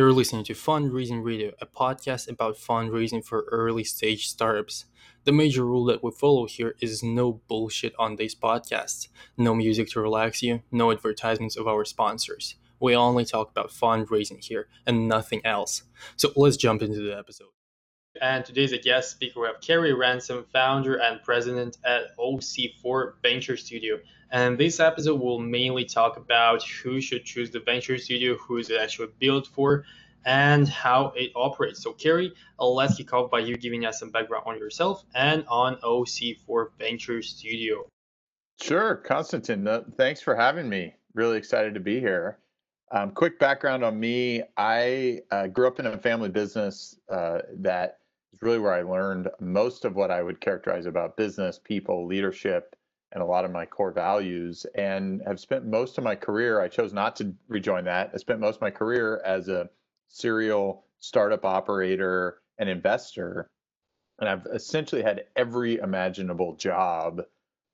You're 0.00 0.14
listening 0.14 0.44
to 0.44 0.54
Fundraising 0.54 1.22
Radio, 1.22 1.52
a 1.60 1.66
podcast 1.66 2.26
about 2.26 2.56
fundraising 2.56 3.22
for 3.22 3.44
early 3.52 3.84
stage 3.84 4.28
startups. 4.28 4.86
The 5.24 5.32
major 5.32 5.66
rule 5.66 5.84
that 5.84 6.02
we 6.02 6.10
follow 6.10 6.46
here 6.46 6.74
is 6.80 7.02
no 7.02 7.42
bullshit 7.48 7.92
on 7.98 8.16
these 8.16 8.34
podcasts, 8.34 9.08
no 9.36 9.54
music 9.54 9.90
to 9.90 10.00
relax 10.00 10.42
you, 10.42 10.62
no 10.72 10.90
advertisements 10.90 11.58
of 11.58 11.68
our 11.68 11.84
sponsors. 11.84 12.54
We 12.80 12.96
only 12.96 13.26
talk 13.26 13.50
about 13.50 13.72
fundraising 13.72 14.42
here 14.42 14.68
and 14.86 15.06
nothing 15.06 15.42
else. 15.44 15.82
So 16.16 16.32
let's 16.34 16.56
jump 16.56 16.80
into 16.80 17.02
the 17.02 17.14
episode. 17.14 17.48
And 18.20 18.44
today's 18.44 18.72
a 18.72 18.78
guest 18.78 19.10
speaker. 19.12 19.40
We 19.40 19.46
have 19.46 19.62
Kerry 19.62 19.94
Ransom, 19.94 20.44
founder 20.52 20.96
and 20.96 21.22
president 21.22 21.78
at 21.84 22.14
OC4 22.18 23.14
Venture 23.22 23.56
Studio. 23.56 23.98
And 24.30 24.58
this 24.58 24.78
episode 24.78 25.20
will 25.20 25.38
mainly 25.38 25.86
talk 25.86 26.18
about 26.18 26.62
who 26.62 27.00
should 27.00 27.24
choose 27.24 27.50
the 27.50 27.60
venture 27.60 27.96
studio, 27.96 28.36
who 28.36 28.58
is 28.58 28.68
it 28.68 28.78
actually 28.78 29.08
built 29.18 29.46
for, 29.46 29.84
and 30.26 30.68
how 30.68 31.14
it 31.16 31.32
operates. 31.34 31.82
So, 31.82 31.94
Kerry, 31.94 32.34
let's 32.58 32.96
kick 32.96 33.12
off 33.14 33.30
by 33.30 33.38
you 33.38 33.56
giving 33.56 33.86
us 33.86 33.98
some 33.98 34.10
background 34.10 34.44
on 34.46 34.58
yourself 34.58 35.02
and 35.14 35.44
on 35.48 35.76
OC4 35.76 36.68
Venture 36.78 37.22
Studio. 37.22 37.86
Sure, 38.60 38.96
Konstantin. 38.96 39.66
Uh, 39.66 39.84
thanks 39.96 40.20
for 40.20 40.36
having 40.36 40.68
me. 40.68 40.94
Really 41.14 41.38
excited 41.38 41.72
to 41.72 41.80
be 41.80 42.00
here. 42.00 42.38
Um, 42.92 43.12
quick 43.12 43.38
background 43.38 43.84
on 43.84 43.98
me 43.98 44.42
I 44.56 45.20
uh, 45.30 45.46
grew 45.46 45.68
up 45.68 45.78
in 45.78 45.86
a 45.86 45.96
family 45.96 46.28
business 46.28 46.98
uh, 47.08 47.38
that 47.58 47.99
is 48.32 48.42
really 48.42 48.58
where 48.58 48.72
I 48.72 48.82
learned 48.82 49.28
most 49.40 49.84
of 49.84 49.94
what 49.94 50.10
I 50.10 50.22
would 50.22 50.40
characterize 50.40 50.86
about 50.86 51.16
business, 51.16 51.58
people, 51.62 52.06
leadership, 52.06 52.76
and 53.12 53.22
a 53.22 53.26
lot 53.26 53.44
of 53.44 53.50
my 53.50 53.66
core 53.66 53.92
values 53.92 54.66
and 54.74 55.20
have 55.26 55.40
spent 55.40 55.66
most 55.66 55.98
of 55.98 56.04
my 56.04 56.14
career 56.14 56.60
i 56.60 56.68
chose 56.68 56.92
not 56.92 57.16
to 57.16 57.34
rejoin 57.48 57.84
that 57.84 58.08
i 58.14 58.16
spent 58.16 58.38
most 58.38 58.54
of 58.54 58.62
my 58.62 58.70
career 58.70 59.20
as 59.24 59.48
a 59.48 59.68
serial 60.06 60.84
startup 61.00 61.44
operator 61.44 62.38
and 62.58 62.68
investor 62.68 63.50
and 64.20 64.28
i've 64.28 64.46
essentially 64.54 65.02
had 65.02 65.24
every 65.34 65.78
imaginable 65.78 66.54
job 66.54 67.20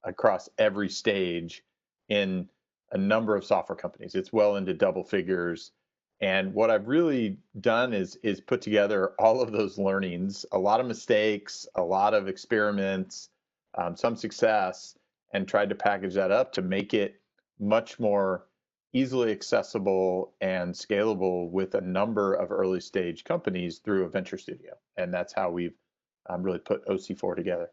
across 0.06 0.48
every 0.56 0.88
stage 0.88 1.62
in 2.08 2.48
a 2.92 2.98
number 2.98 3.34
of 3.36 3.44
software 3.44 3.76
companies. 3.76 4.14
It's 4.14 4.32
well 4.32 4.56
into 4.56 4.72
double 4.72 5.04
figures 5.04 5.72
and 6.20 6.52
what 6.54 6.70
i've 6.70 6.88
really 6.88 7.36
done 7.60 7.92
is 7.92 8.16
is 8.22 8.40
put 8.40 8.60
together 8.60 9.12
all 9.18 9.40
of 9.40 9.52
those 9.52 9.78
learnings 9.78 10.46
a 10.52 10.58
lot 10.58 10.80
of 10.80 10.86
mistakes 10.86 11.66
a 11.76 11.82
lot 11.82 12.14
of 12.14 12.28
experiments 12.28 13.28
um, 13.76 13.96
some 13.96 14.16
success 14.16 14.96
and 15.32 15.46
tried 15.46 15.68
to 15.68 15.74
package 15.74 16.14
that 16.14 16.30
up 16.30 16.52
to 16.52 16.62
make 16.62 16.94
it 16.94 17.20
much 17.58 17.98
more 17.98 18.46
easily 18.92 19.30
accessible 19.30 20.32
and 20.40 20.72
scalable 20.72 21.50
with 21.50 21.74
a 21.74 21.80
number 21.80 22.34
of 22.34 22.50
early 22.50 22.80
stage 22.80 23.24
companies 23.24 23.78
through 23.78 24.04
a 24.04 24.08
venture 24.08 24.38
studio. 24.38 24.72
And 24.96 25.12
that's 25.12 25.34
how 25.34 25.50
we've 25.50 25.76
um, 26.30 26.42
really 26.42 26.58
put 26.58 26.86
OC4 26.86 27.36
together. 27.36 27.70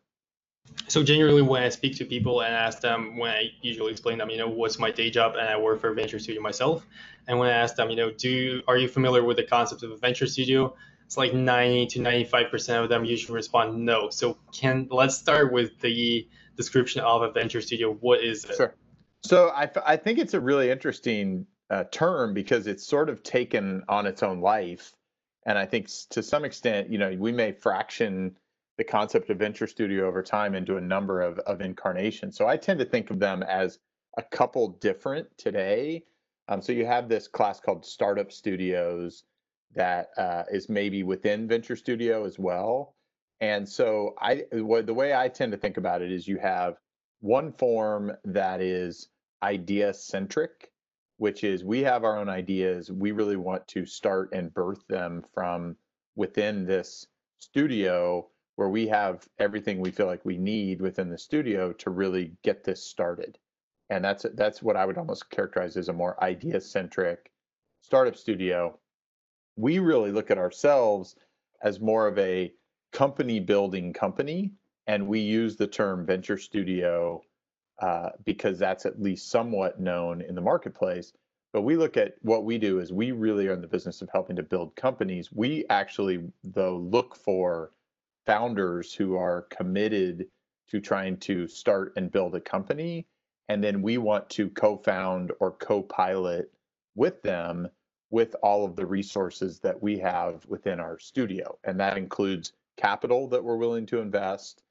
So 0.88 1.02
generally, 1.02 1.42
when 1.42 1.64
I 1.64 1.69
speak 1.69 1.95
to 1.97 2.06
people 2.06 2.42
and 2.42 2.53
ask 2.53 2.81
them, 2.81 3.17
when 3.17 3.31
I 3.31 3.52
usually 3.61 3.92
explain 3.92 4.17
them, 4.17 4.30
you 4.30 4.38
know, 4.38 4.47
what's 4.47 4.78
my 4.78 4.92
day 4.92 5.09
job, 5.09 5.36
and 5.36 5.47
I 5.47 5.58
work 5.58 5.81
for 5.81 5.89
a 5.89 5.95
venture 5.95 6.20
studio 6.20 6.42
myself, 6.42 6.86
and 7.28 7.39
when 7.39 7.50
I 7.50 7.53
ask 7.53 7.75
them, 7.75 7.89
you 7.89 7.95
know, 7.95 8.11
do 8.11 8.61
are 8.67 8.78
you 8.78 8.88
familiar 8.88 9.23
with 9.23 9.38
the 9.38 9.44
concept 9.44 9.83
of 9.83 9.92
a 9.92 9.97
venture 9.97 10.28
studio? 10.28 10.75
It's 11.05 11.17
like 11.17 11.33
90 11.33 11.88
to 11.88 12.02
95 12.02 12.52
percent 12.52 12.83
of 12.83 12.89
them 12.89 13.05
usually 13.05 13.36
respond 13.36 13.83
no. 13.86 14.09
So 14.09 14.38
can 14.52 14.88
let's 14.92 15.16
start 15.17 15.52
with 15.52 15.80
the 15.80 16.28
description 16.58 17.02
of 17.02 17.22
a 17.22 17.31
venture 17.31 17.61
studio. 17.61 17.94
What 17.94 18.23
is 18.23 18.45
it? 18.45 18.55
Sure. 18.55 18.75
So 19.23 19.50
I, 19.50 19.70
I 19.86 19.98
think 19.98 20.20
it's 20.20 20.33
a 20.33 20.39
really 20.39 20.70
interesting 20.70 21.48
uh, 21.70 21.86
term 21.92 22.33
because 22.33 22.67
it's 22.67 22.86
sort 22.86 23.09
of 23.09 23.23
taken 23.23 23.83
on 23.88 24.05
its 24.05 24.22
own 24.22 24.42
life. 24.42 24.94
And 25.45 25.58
I 25.58 25.66
think 25.66 25.89
to 26.11 26.22
some 26.22 26.45
extent, 26.45 26.89
you 26.89 26.98
know, 26.98 27.16
we 27.17 27.31
may 27.31 27.52
fraction 27.52 28.38
the 28.78 28.84
concept 28.84 29.30
of 29.30 29.38
venture 29.38 29.67
studio 29.67 30.08
over 30.08 30.23
time 30.23 30.56
into 30.56 30.78
a 30.78 30.82
number 30.82 31.22
of, 31.22 31.39
of 31.39 31.61
incarnations. 31.61 32.38
So 32.38 32.48
I 32.48 32.58
tend 32.58 32.80
to 32.80 32.86
think 32.86 33.11
of 33.11 33.20
them 33.20 33.44
as 33.44 33.80
a 34.17 34.23
couple 34.23 34.70
different 34.82 35.28
today. 35.38 36.04
Um, 36.48 36.61
so 36.61 36.72
you 36.72 36.86
have 36.86 37.08
this 37.08 37.28
class 37.28 37.60
called 37.60 37.86
startup 37.86 38.32
studios 38.32 39.23
that 39.76 40.10
uh, 40.17 40.44
is 40.52 40.70
maybe 40.70 41.04
within 41.04 41.48
venture 41.48 41.76
studio 41.76 42.26
as 42.26 42.38
well. 42.38 42.95
And 43.42 43.67
so 43.67 44.16
I 44.20 44.44
the 44.52 44.94
way 44.94 45.14
I 45.14 45.28
tend 45.28 45.52
to 45.52 45.58
think 45.58 45.78
about 45.78 46.02
it 46.02 46.12
is 46.12 46.28
you 46.28 46.38
have 46.38 46.78
one 47.22 47.52
form 47.52 48.12
that 48.26 48.62
is 48.62 49.10
idea 49.42 49.94
centric, 49.94 50.72
which 51.17 51.44
is 51.44 51.64
we 51.64 51.82
have 51.82 52.04
our 52.04 52.17
own 52.17 52.30
ideas. 52.30 52.92
We 52.92 53.12
really 53.12 53.36
want 53.36 53.67
to 53.70 53.86
start 53.86 54.30
and 54.33 54.54
birth 54.54 54.86
them 54.88 55.23
from 55.33 55.76
within 56.16 56.66
this 56.66 57.08
studio 57.39 58.30
where 58.55 58.69
we 58.69 58.87
have 58.87 59.27
everything 59.39 59.80
we 59.80 59.91
feel 59.91 60.05
like 60.05 60.23
we 60.25 60.37
need 60.37 60.81
within 60.81 61.09
the 61.09 61.17
studio 61.17 61.73
to 61.73 61.89
really 61.89 62.33
get 62.43 62.64
this 62.64 62.83
started. 62.83 63.37
And 63.89 64.03
that's 64.03 64.25
that's 64.36 64.61
what 64.61 64.77
I 64.77 64.86
would 64.86 64.97
almost 64.97 65.30
characterize 65.30 65.77
as 65.77 65.89
a 65.89 65.93
more 65.93 66.21
idea 66.23 66.61
centric 66.61 67.31
startup 67.81 68.15
studio. 68.15 68.80
We 69.55 69.80
really 69.80 70.11
look 70.11 70.31
at 70.31 70.37
ourselves 70.37 71.15
as 71.61 71.80
more 71.80 72.08
of 72.08 72.17
a 72.17 72.53
company 72.91 73.39
building 73.39 73.93
company, 73.93 74.53
and 74.87 75.08
we 75.08 75.20
use 75.20 75.55
the 75.55 75.67
term 75.67 76.05
venture 76.05 76.37
studio 76.37 77.21
uh, 77.81 78.09
because 78.23 78.59
that's 78.59 78.85
at 78.85 79.02
least 79.02 79.30
somewhat 79.30 79.80
known 79.80 80.21
in 80.21 80.35
the 80.35 80.41
marketplace. 80.41 81.14
But 81.52 81.61
we 81.61 81.75
look 81.75 81.97
at 81.97 82.15
what 82.21 82.45
we 82.45 82.58
do 82.58 82.80
is 82.80 82.91
we 82.91 83.11
really 83.11 83.47
are 83.47 83.53
in 83.53 83.61
the 83.61 83.67
business 83.67 84.02
of 84.02 84.09
helping 84.11 84.35
to 84.37 84.43
build 84.43 84.75
companies. 84.75 85.31
We 85.31 85.65
actually, 85.70 86.23
though, 86.43 86.77
look 86.77 87.15
for 87.15 87.71
founders 88.26 88.94
who 88.94 89.16
are 89.16 89.44
committed 89.50 90.28
to 90.70 90.80
trying 90.80 91.17
to 91.17 91.48
start 91.48 91.94
and 91.98 92.11
build 92.11 92.36
a 92.36 92.42
company. 92.42 93.06
And 93.50 93.64
then 93.64 93.82
we 93.82 93.98
want 93.98 94.30
to 94.32 94.50
co 94.50 94.78
found 94.78 95.32
or 95.39 95.52
co 95.52 95.84
pilot 95.84 96.52
with 96.95 97.22
them 97.22 97.67
with 98.10 98.36
all 98.44 98.64
of 98.64 98.76
the 98.76 98.86
resources 98.86 99.60
that 99.60 99.82
we 99.82 99.98
have 100.00 100.45
within 100.45 100.80
our 100.80 101.00
studio. 101.00 101.58
And 101.64 101.80
that 101.80 101.98
includes 101.98 102.54
capital 102.78 103.28
that 103.30 103.44
we're 103.44 103.58
willing 103.58 103.86
to 103.88 104.00
invest, 104.00 104.64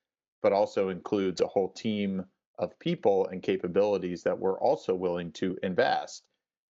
but 0.43 0.53
also 0.53 0.89
includes 0.89 1.41
a 1.41 1.47
whole 1.47 1.71
team 1.71 2.25
of 2.59 2.79
people 2.79 3.27
and 3.29 3.43
capabilities 3.43 4.23
that 4.23 4.39
we're 4.39 4.61
also 4.61 4.95
willing 4.95 5.33
to 5.33 5.59
invest. 5.63 6.25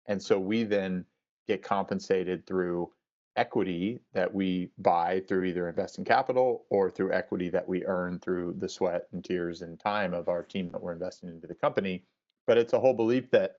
And 0.06 0.21
so 0.21 0.38
we 0.38 0.65
then 0.65 1.04
get 1.47 1.62
compensated 1.62 2.47
through 2.47 2.91
equity 3.37 4.00
that 4.12 4.32
we 4.32 4.70
buy 4.78 5.22
through 5.26 5.44
either 5.44 5.69
investing 5.69 6.04
capital 6.04 6.66
or 6.70 6.91
through 6.91 7.12
equity 7.12 7.48
that 7.48 7.66
we 7.66 7.84
earn 7.87 8.19
through 8.19 8.54
the 8.59 8.69
sweat 8.69 9.09
and 9.12 9.25
tears 9.25 9.62
and 9.62 9.81
time 9.81 10.12
of 10.15 10.28
our 10.28 10.43
team 10.43 10.70
that 10.70 10.82
we're 10.82 10.93
investing 10.93 11.28
into 11.28 11.47
the 11.47 11.54
company. 11.54 12.04
But 12.47 12.59
it's 12.59 12.72
a 12.72 12.81
whole 12.81 12.94
belief 12.94 13.31
that 13.31 13.56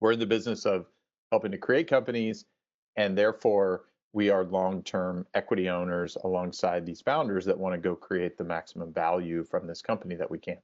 we're 0.00 0.12
in 0.12 0.18
the 0.18 0.26
business 0.26 0.64
of 0.64 0.86
helping 1.30 1.50
to 1.52 1.58
create 1.58 1.88
companies 1.88 2.44
and 2.96 3.16
therefore 3.16 3.84
we 4.12 4.30
are 4.30 4.44
long-term 4.44 5.26
equity 5.34 5.68
owners 5.68 6.16
alongside 6.22 6.86
these 6.86 7.00
founders 7.00 7.44
that 7.44 7.58
want 7.58 7.74
to 7.74 7.78
go 7.78 7.96
create 7.96 8.38
the 8.38 8.44
maximum 8.44 8.92
value 8.92 9.42
from 9.42 9.66
this 9.66 9.82
company 9.82 10.14
that 10.14 10.30
we 10.30 10.38
can. 10.38 10.58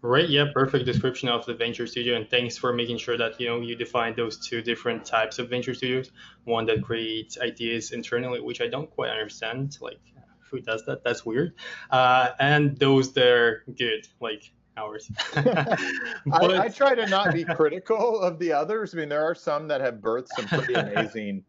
Right. 0.00 0.28
Yeah. 0.28 0.46
Perfect 0.54 0.86
description 0.86 1.28
of 1.28 1.44
the 1.46 1.54
venture 1.54 1.86
studio, 1.86 2.16
and 2.16 2.28
thanks 2.30 2.56
for 2.56 2.72
making 2.72 2.98
sure 2.98 3.16
that 3.16 3.40
you 3.40 3.48
know 3.48 3.60
you 3.60 3.74
define 3.74 4.14
those 4.14 4.38
two 4.38 4.62
different 4.62 5.04
types 5.04 5.38
of 5.38 5.50
venture 5.50 5.74
studios. 5.74 6.10
One 6.44 6.66
that 6.66 6.82
creates 6.82 7.38
ideas 7.40 7.90
internally, 7.92 8.40
which 8.40 8.60
I 8.60 8.68
don't 8.68 8.90
quite 8.90 9.10
understand. 9.10 9.76
Like, 9.80 10.00
who 10.50 10.60
does 10.60 10.84
that? 10.86 11.02
That's 11.02 11.26
weird. 11.26 11.54
Uh, 11.90 12.30
and 12.38 12.78
those 12.78 13.12
that 13.14 13.26
are 13.26 13.64
good, 13.76 14.06
like 14.20 14.52
ours. 14.76 15.10
but... 15.34 15.44
I, 16.26 16.64
I, 16.64 16.68
try 16.68 16.94
to 16.94 17.06
not 17.06 17.34
be 17.34 17.44
critical 17.44 18.20
of 18.20 18.38
the 18.38 18.52
others. 18.52 18.94
I 18.94 18.98
mean, 18.98 19.08
there 19.08 19.24
are 19.24 19.34
some 19.34 19.66
that 19.68 19.80
have 19.80 19.94
birthed 19.96 20.28
some 20.28 20.46
pretty 20.46 20.74
amazing 20.74 21.44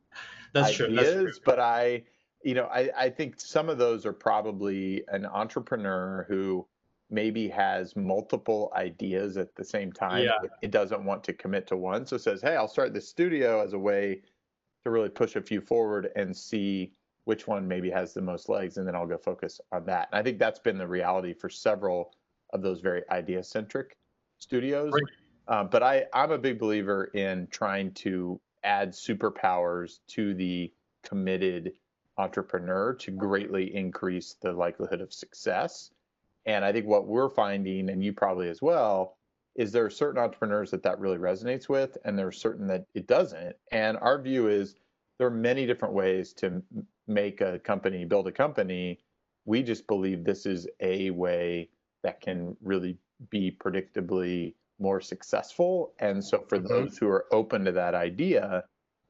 that's 0.53 0.73
true. 0.73 0.93
That's 0.93 1.11
true. 1.11 1.31
But 1.45 1.59
I, 1.59 2.03
you 2.43 2.53
know, 2.53 2.65
I, 2.65 2.89
I 2.97 3.09
think 3.09 3.39
some 3.39 3.69
of 3.69 3.77
those 3.77 4.05
are 4.05 4.13
probably 4.13 5.03
an 5.07 5.25
entrepreneur 5.25 6.25
who 6.27 6.65
maybe 7.09 7.49
has 7.49 7.95
multiple 7.95 8.71
ideas 8.75 9.37
at 9.37 9.55
the 9.55 9.63
same 9.63 9.91
time. 9.91 10.23
Yeah. 10.23 10.49
It 10.61 10.71
doesn't 10.71 11.03
want 11.03 11.23
to 11.25 11.33
commit 11.33 11.67
to 11.67 11.77
one. 11.77 12.05
So 12.05 12.17
says, 12.17 12.41
hey, 12.41 12.55
I'll 12.55 12.67
start 12.67 12.93
the 12.93 13.01
studio 13.01 13.63
as 13.63 13.73
a 13.73 13.79
way 13.79 14.21
to 14.83 14.91
really 14.91 15.09
push 15.09 15.35
a 15.35 15.41
few 15.41 15.61
forward 15.61 16.11
and 16.15 16.35
see 16.35 16.93
which 17.25 17.47
one 17.47 17.67
maybe 17.67 17.89
has 17.89 18.13
the 18.13 18.21
most 18.21 18.49
legs, 18.49 18.77
and 18.77 18.87
then 18.87 18.95
I'll 18.95 19.05
go 19.05 19.17
focus 19.17 19.59
on 19.71 19.85
that. 19.85 20.07
And 20.11 20.19
I 20.19 20.23
think 20.23 20.39
that's 20.39 20.59
been 20.59 20.77
the 20.77 20.87
reality 20.87 21.33
for 21.33 21.49
several 21.49 22.13
of 22.53 22.61
those 22.61 22.79
very 22.79 23.03
idea 23.11 23.43
centric 23.43 23.97
studios. 24.39 24.91
Right. 24.91 25.59
Um, 25.59 25.67
but 25.69 25.83
I, 25.83 26.05
I'm 26.13 26.31
a 26.31 26.37
big 26.37 26.59
believer 26.59 27.05
in 27.13 27.47
trying 27.51 27.91
to 27.95 28.39
add 28.63 28.91
superpowers 28.91 29.99
to 30.09 30.33
the 30.33 30.71
committed 31.03 31.73
entrepreneur 32.17 32.93
to 32.93 33.11
greatly 33.11 33.75
increase 33.75 34.35
the 34.41 34.51
likelihood 34.51 35.01
of 35.01 35.13
success. 35.13 35.91
And 36.45 36.63
I 36.63 36.71
think 36.71 36.85
what 36.85 37.07
we're 37.07 37.29
finding, 37.29 37.89
and 37.89 38.03
you 38.03 38.13
probably 38.13 38.49
as 38.49 38.61
well, 38.61 39.17
is 39.55 39.71
there 39.71 39.85
are 39.85 39.89
certain 39.89 40.21
entrepreneurs 40.21 40.71
that 40.71 40.83
that 40.83 40.99
really 40.99 41.17
resonates 41.17 41.67
with, 41.67 41.97
and 42.05 42.17
there 42.17 42.27
are 42.27 42.31
certain 42.31 42.67
that 42.67 42.85
it 42.93 43.07
doesn't. 43.07 43.55
And 43.71 43.97
our 43.97 44.21
view 44.21 44.47
is 44.47 44.75
there 45.17 45.27
are 45.27 45.31
many 45.31 45.65
different 45.65 45.93
ways 45.93 46.33
to 46.33 46.63
make 47.07 47.41
a 47.41 47.59
company 47.59 48.05
build 48.05 48.27
a 48.27 48.31
company 48.31 48.99
we 49.45 49.63
just 49.63 49.87
believe 49.87 50.23
this 50.23 50.45
is 50.45 50.67
a 50.79 51.09
way 51.09 51.69
that 52.03 52.21
can 52.21 52.55
really 52.61 52.97
be 53.31 53.51
predictably 53.51 54.53
more 54.79 55.01
successful 55.01 55.93
and 55.99 56.23
so 56.23 56.45
for 56.47 56.57
mm-hmm. 56.57 56.67
those 56.67 56.97
who 56.97 57.07
are 57.07 57.25
open 57.33 57.65
to 57.65 57.71
that 57.71 57.95
idea 57.95 58.63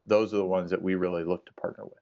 those 0.07 0.33
are 0.33 0.37
the 0.37 0.45
ones 0.45 0.71
that 0.71 0.81
we 0.81 0.95
really 0.95 1.23
look 1.23 1.45
to 1.45 1.53
partner 1.53 1.83
with 1.83 1.99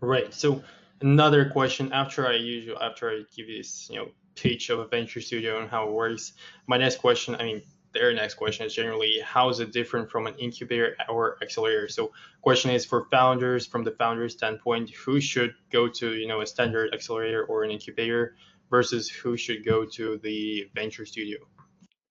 right 0.00 0.34
so 0.34 0.62
another 1.00 1.48
question 1.48 1.90
after 1.92 2.26
I 2.26 2.34
usually 2.34 2.76
after 2.76 3.08
I 3.08 3.22
give 3.34 3.46
this 3.46 3.88
you 3.90 3.96
know 3.96 4.08
pitch 4.34 4.70
of 4.70 4.78
a 4.78 4.86
venture 4.86 5.20
studio 5.20 5.60
and 5.60 5.70
how 5.70 5.88
it 5.88 5.92
works. 5.92 6.32
My 6.66 6.76
next 6.76 6.98
question, 6.98 7.34
I 7.34 7.44
mean, 7.44 7.62
their 7.92 8.12
next 8.14 8.34
question 8.34 8.66
is 8.66 8.74
generally 8.74 9.20
how 9.24 9.48
is 9.48 9.60
it 9.60 9.72
different 9.72 10.10
from 10.10 10.26
an 10.26 10.34
incubator 10.38 10.96
or 11.08 11.36
accelerator? 11.42 11.88
So 11.88 12.12
question 12.40 12.70
is 12.70 12.84
for 12.84 13.06
founders 13.10 13.66
from 13.66 13.84
the 13.84 13.92
founder 13.92 14.28
standpoint, 14.28 14.90
who 14.90 15.20
should 15.20 15.54
go 15.70 15.88
to 15.88 16.14
you 16.14 16.26
know 16.26 16.40
a 16.40 16.46
standard 16.46 16.94
accelerator 16.94 17.44
or 17.44 17.64
an 17.64 17.70
incubator 17.70 18.36
versus 18.70 19.08
who 19.08 19.36
should 19.36 19.64
go 19.64 19.84
to 19.84 20.18
the 20.22 20.70
venture 20.74 21.04
studio? 21.04 21.38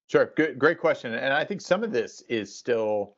Sure, 0.08 0.32
good, 0.36 0.60
great 0.60 0.80
question, 0.80 1.14
and 1.14 1.34
I 1.34 1.46
think 1.46 1.62
some 1.62 1.84
of 1.84 1.92
this 1.92 2.22
is 2.30 2.56
still 2.56 3.16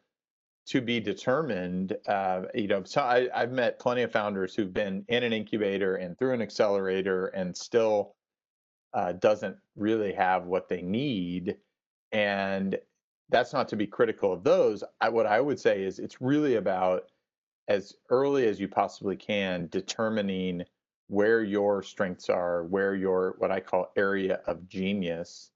to 0.67 0.79
be 0.79 0.99
determined. 0.99 1.97
Uh, 2.07 2.43
you 2.53 2.67
know, 2.67 2.83
so 2.83 3.01
I, 3.01 3.27
I've 3.35 3.51
met 3.51 3.79
plenty 3.79 4.03
of 4.03 4.11
founders 4.11 4.55
who've 4.55 4.73
been 4.73 5.03
in 5.09 5.23
an 5.23 5.33
incubator 5.33 5.95
and 5.95 6.17
through 6.17 6.33
an 6.33 6.41
accelerator 6.41 7.27
and 7.27 7.57
still 7.57 8.15
uh, 8.93 9.13
doesn't 9.13 9.57
really 9.75 10.13
have 10.13 10.45
what 10.45 10.69
they 10.69 10.81
need. 10.81 11.57
And 12.11 12.77
that's 13.29 13.53
not 13.53 13.67
to 13.69 13.75
be 13.75 13.87
critical 13.87 14.31
of 14.33 14.43
those. 14.43 14.83
I, 15.01 15.09
what 15.09 15.25
I 15.25 15.41
would 15.41 15.59
say 15.59 15.83
is 15.83 15.99
it's 15.99 16.21
really 16.21 16.55
about 16.55 17.05
as 17.67 17.95
early 18.09 18.47
as 18.47 18.59
you 18.59 18.67
possibly 18.67 19.15
can 19.15 19.67
determining 19.71 20.63
where 21.07 21.43
your 21.43 21.81
strengths 21.83 22.29
are, 22.29 22.63
where 22.65 22.95
your 22.95 23.35
what 23.37 23.51
I 23.51 23.59
call 23.59 23.91
area 23.95 24.41
of 24.47 24.67
genius 24.67 25.51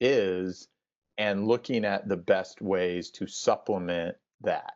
is, 0.00 0.68
and 1.18 1.46
looking 1.46 1.84
at 1.84 2.08
the 2.08 2.16
best 2.16 2.62
ways 2.62 3.10
to 3.10 3.26
supplement 3.26 4.16
that. 4.42 4.74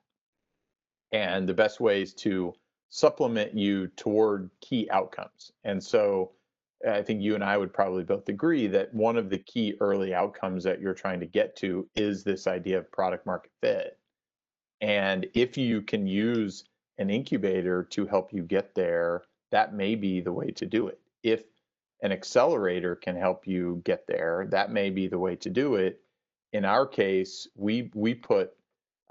And 1.13 1.49
the 1.49 1.55
best 1.55 1.81
ways 1.81 2.13
to 2.15 2.55
supplement 2.91 3.55
you 3.55 3.87
toward 3.89 4.51
key 4.61 4.89
outcomes. 4.91 5.53
And 5.63 5.83
so 5.83 6.33
I 6.87 7.03
think 7.03 7.23
you 7.23 7.35
and 7.35 7.45
I 7.45 7.57
would 7.57 7.73
probably 7.73 8.05
both 8.05 8.29
agree 8.29 8.67
that 8.69 8.93
one 8.93 9.17
of 9.17 9.31
the 9.31 9.39
key 9.39 9.75
early 9.81 10.13
outcomes 10.15 10.65
that 10.65 10.81
you're 10.81 10.95
trying 10.95 11.21
to 11.21 11.27
get 11.27 11.57
to 11.57 11.89
is 11.95 12.25
this 12.25 12.47
idea 12.47 12.79
of 12.79 12.93
product 12.93 13.27
market 13.27 13.53
fit. 13.61 13.99
And 14.81 15.27
if 15.35 15.57
you 15.57 15.83
can 15.83 16.07
use 16.07 16.65
an 16.99 17.11
incubator 17.11 17.85
to 17.85 18.07
help 18.07 18.33
you 18.33 18.43
get 18.43 18.75
there, 18.75 19.25
that 19.51 19.73
may 19.73 19.95
be 19.95 20.21
the 20.21 20.33
way 20.33 20.51
to 20.53 20.67
do 20.67 20.89
it. 20.89 21.01
If 21.23 21.43
an 22.03 22.13
accelerator 22.13 22.97
can 22.97 23.17
help 23.17 23.47
you 23.47 23.81
get 23.85 24.07
there, 24.07 24.47
that 24.51 24.71
may 24.71 24.91
be 24.91 25.07
the 25.07 25.19
way 25.19 25.37
to 25.37 25.51
do 25.51 25.77
it. 25.77 26.01
In 26.53 26.65
our 26.65 26.87
case, 26.87 27.49
we 27.57 27.91
we 27.95 28.15
put 28.15 28.53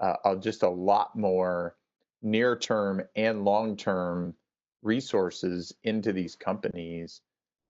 uh, 0.00 0.36
just 0.36 0.62
a 0.62 0.68
lot 0.68 1.16
more 1.16 1.76
near 2.22 2.56
term 2.56 3.02
and 3.16 3.44
long 3.44 3.76
term 3.76 4.34
resources 4.82 5.74
into 5.82 6.12
these 6.12 6.36
companies 6.36 7.20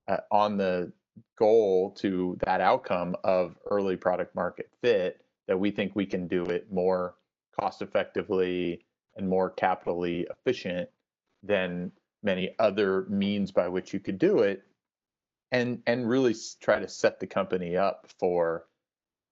uh, 0.07 0.17
on 0.31 0.57
the 0.57 0.91
goal 1.37 1.91
to 1.91 2.37
that 2.45 2.61
outcome 2.61 3.15
of 3.23 3.57
early 3.69 3.95
product 3.95 4.35
market 4.35 4.69
fit 4.81 5.21
that 5.47 5.59
we 5.59 5.71
think 5.71 5.95
we 5.95 6.05
can 6.05 6.27
do 6.27 6.45
it 6.45 6.71
more 6.71 7.15
cost 7.59 7.81
effectively 7.81 8.83
and 9.15 9.27
more 9.27 9.49
capitally 9.49 10.27
efficient 10.29 10.89
than 11.43 11.91
many 12.23 12.53
other 12.59 13.05
means 13.07 13.51
by 13.51 13.67
which 13.67 13.93
you 13.93 13.99
could 13.99 14.17
do 14.17 14.39
it 14.39 14.63
and 15.51 15.81
and 15.85 16.09
really 16.09 16.35
try 16.59 16.79
to 16.79 16.87
set 16.87 17.19
the 17.19 17.27
company 17.27 17.77
up 17.77 18.07
for 18.19 18.65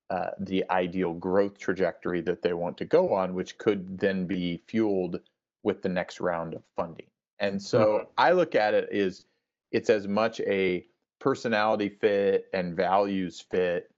uh, 0.10 0.30
the 0.40 0.64
ideal 0.70 1.14
growth 1.14 1.58
trajectory 1.58 2.22
that 2.22 2.42
they 2.42 2.54
want 2.54 2.78
to 2.78 2.86
go 2.86 3.14
on, 3.14 3.34
which 3.34 3.58
could 3.58 3.98
then 3.98 4.28
be 4.28 4.62
fueled 4.68 5.20
with 5.64 5.82
the 5.82 5.90
next 5.90 6.20
round 6.20 6.54
of 6.54 6.62
funding. 6.76 7.08
And 7.40 7.60
so 7.62 7.86
mm-hmm. 7.86 8.06
I 8.18 8.34
look 8.34 8.54
at 8.54 8.74
it 8.74 8.90
as 8.92 9.26
it's 9.74 9.90
as 9.90 10.08
much 10.08 10.40
a 10.42 10.86
personality 11.20 11.90
fit 11.90 12.46
and 12.54 12.78
values 12.78 13.44
fit, 13.52 13.92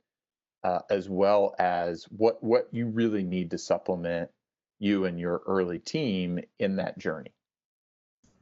uh, 0.64 0.80
as 0.90 1.08
well 1.08 1.54
as 1.60 2.06
what 2.06 2.44
what 2.44 2.68
you 2.72 2.88
really 2.88 3.24
need 3.24 3.52
to 3.52 3.58
supplement 3.60 4.32
you 4.80 5.06
and 5.06 5.20
your 5.20 5.44
early 5.46 5.78
team 5.78 6.40
in 6.58 6.78
that 6.78 6.98
journey. 6.98 7.32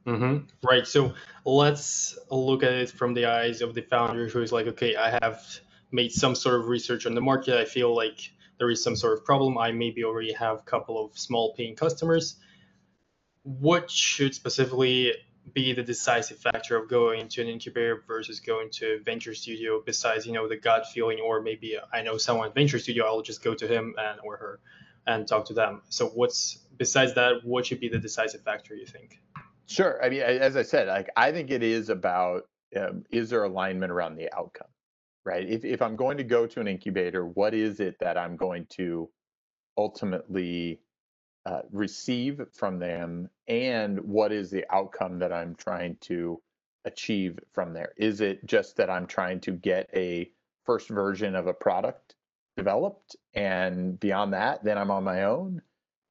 Mm-hmm. 0.06 0.46
Right. 0.66 0.86
So 0.86 1.14
let's 1.44 2.18
look 2.30 2.62
at 2.62 2.72
it 2.72 2.90
from 2.90 3.14
the 3.14 3.26
eyes 3.26 3.62
of 3.62 3.74
the 3.74 3.82
founder 3.82 4.28
who 4.28 4.42
is 4.42 4.52
like, 4.52 4.66
okay, 4.66 4.96
I 4.96 5.18
have 5.22 5.42
made 5.92 6.12
some 6.12 6.34
sort 6.34 6.60
of 6.60 6.68
research 6.68 7.06
on 7.06 7.14
the 7.14 7.20
market, 7.20 7.56
I 7.56 7.64
feel 7.64 7.94
like 7.94 8.30
there 8.58 8.70
is 8.70 8.82
some 8.82 8.96
sort 8.96 9.18
of 9.18 9.24
problem. 9.24 9.58
I 9.58 9.72
maybe 9.72 10.04
already 10.04 10.32
have 10.32 10.58
a 10.58 10.62
couple 10.62 11.02
of 11.02 11.18
small 11.18 11.54
paying 11.54 11.74
customers. 11.74 12.36
What 13.42 13.90
should 13.90 14.34
specifically 14.34 15.12
be 15.54 15.72
the 15.72 15.82
decisive 15.82 16.38
factor 16.38 16.76
of 16.76 16.88
going 16.88 17.28
to 17.28 17.40
an 17.40 17.48
incubator 17.48 18.02
versus 18.06 18.40
going 18.40 18.68
to 18.70 19.00
venture 19.04 19.34
studio 19.34 19.80
besides 19.84 20.26
you 20.26 20.32
know 20.32 20.48
the 20.48 20.56
gut 20.56 20.86
feeling 20.92 21.20
or 21.24 21.40
maybe 21.40 21.78
i 21.92 22.02
know 22.02 22.18
someone 22.18 22.48
at 22.48 22.54
venture 22.54 22.78
studio 22.78 23.06
i'll 23.06 23.22
just 23.22 23.42
go 23.42 23.54
to 23.54 23.66
him 23.66 23.94
and 23.98 24.18
or 24.24 24.36
her 24.36 24.60
and 25.06 25.28
talk 25.28 25.44
to 25.44 25.52
them. 25.52 25.82
So 25.90 26.08
what's 26.08 26.58
besides 26.76 27.14
that 27.14 27.44
what 27.44 27.66
should 27.66 27.80
be 27.80 27.88
the 27.88 27.98
decisive 27.98 28.42
factor 28.42 28.74
you 28.74 28.86
think? 28.86 29.20
Sure. 29.66 30.02
I 30.04 30.08
mean 30.10 30.22
as 30.22 30.56
i 30.56 30.62
said 30.62 30.88
like 30.88 31.08
i 31.16 31.32
think 31.32 31.50
it 31.50 31.62
is 31.62 31.88
about 31.88 32.42
um, 32.76 33.04
is 33.10 33.30
there 33.30 33.44
alignment 33.44 33.92
around 33.92 34.16
the 34.16 34.32
outcome 34.36 34.66
right? 35.24 35.48
If, 35.48 35.64
if 35.64 35.82
I'm 35.82 35.96
going 35.96 36.18
to 36.18 36.24
go 36.24 36.46
to 36.46 36.60
an 36.60 36.68
incubator, 36.68 37.26
what 37.26 37.54
is 37.54 37.80
it 37.80 37.96
that 38.00 38.18
I'm 38.18 38.36
going 38.36 38.66
to 38.76 39.08
ultimately 39.76 40.80
uh, 41.46 41.62
receive 41.72 42.40
from 42.52 42.78
them? 42.78 43.28
And 43.48 44.00
what 44.00 44.32
is 44.32 44.50
the 44.50 44.64
outcome 44.74 45.18
that 45.18 45.32
I'm 45.32 45.54
trying 45.54 45.96
to 46.02 46.40
achieve 46.84 47.38
from 47.52 47.72
there? 47.72 47.92
Is 47.96 48.20
it 48.20 48.44
just 48.46 48.76
that 48.76 48.90
I'm 48.90 49.06
trying 49.06 49.40
to 49.40 49.52
get 49.52 49.90
a 49.94 50.30
first 50.64 50.88
version 50.88 51.34
of 51.34 51.46
a 51.46 51.54
product 51.54 52.14
developed 52.56 53.16
and 53.34 53.98
beyond 53.98 54.32
that, 54.32 54.64
then 54.64 54.78
I'm 54.78 54.90
on 54.90 55.04
my 55.04 55.24
own? 55.24 55.62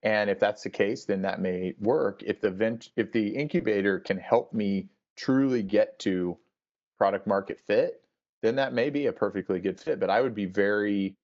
And 0.03 0.29
if 0.29 0.39
that's 0.39 0.63
the 0.63 0.69
case, 0.69 1.05
then 1.05 1.21
that 1.21 1.39
may 1.39 1.75
work. 1.79 2.23
If 2.23 2.41
the 2.41 2.51
vent, 2.51 2.89
if 2.97 3.11
the 3.11 3.29
incubator 3.29 3.99
can 3.99 4.17
help 4.17 4.53
me 4.53 4.89
truly 5.15 5.63
get 5.63 5.97
to 5.99 6.37
product 6.97 7.25
market 7.25 7.59
fit, 7.65 8.01
then 8.41 8.57
that 8.57 8.73
may 8.73 8.89
be 8.89 9.07
a 9.07 9.13
perfectly 9.13 9.59
good 9.59 9.79
fit. 9.79 10.01
But 10.01 10.09
I 10.09 10.19
would 10.19 10.35
be 10.35 10.45
very, 10.45 11.15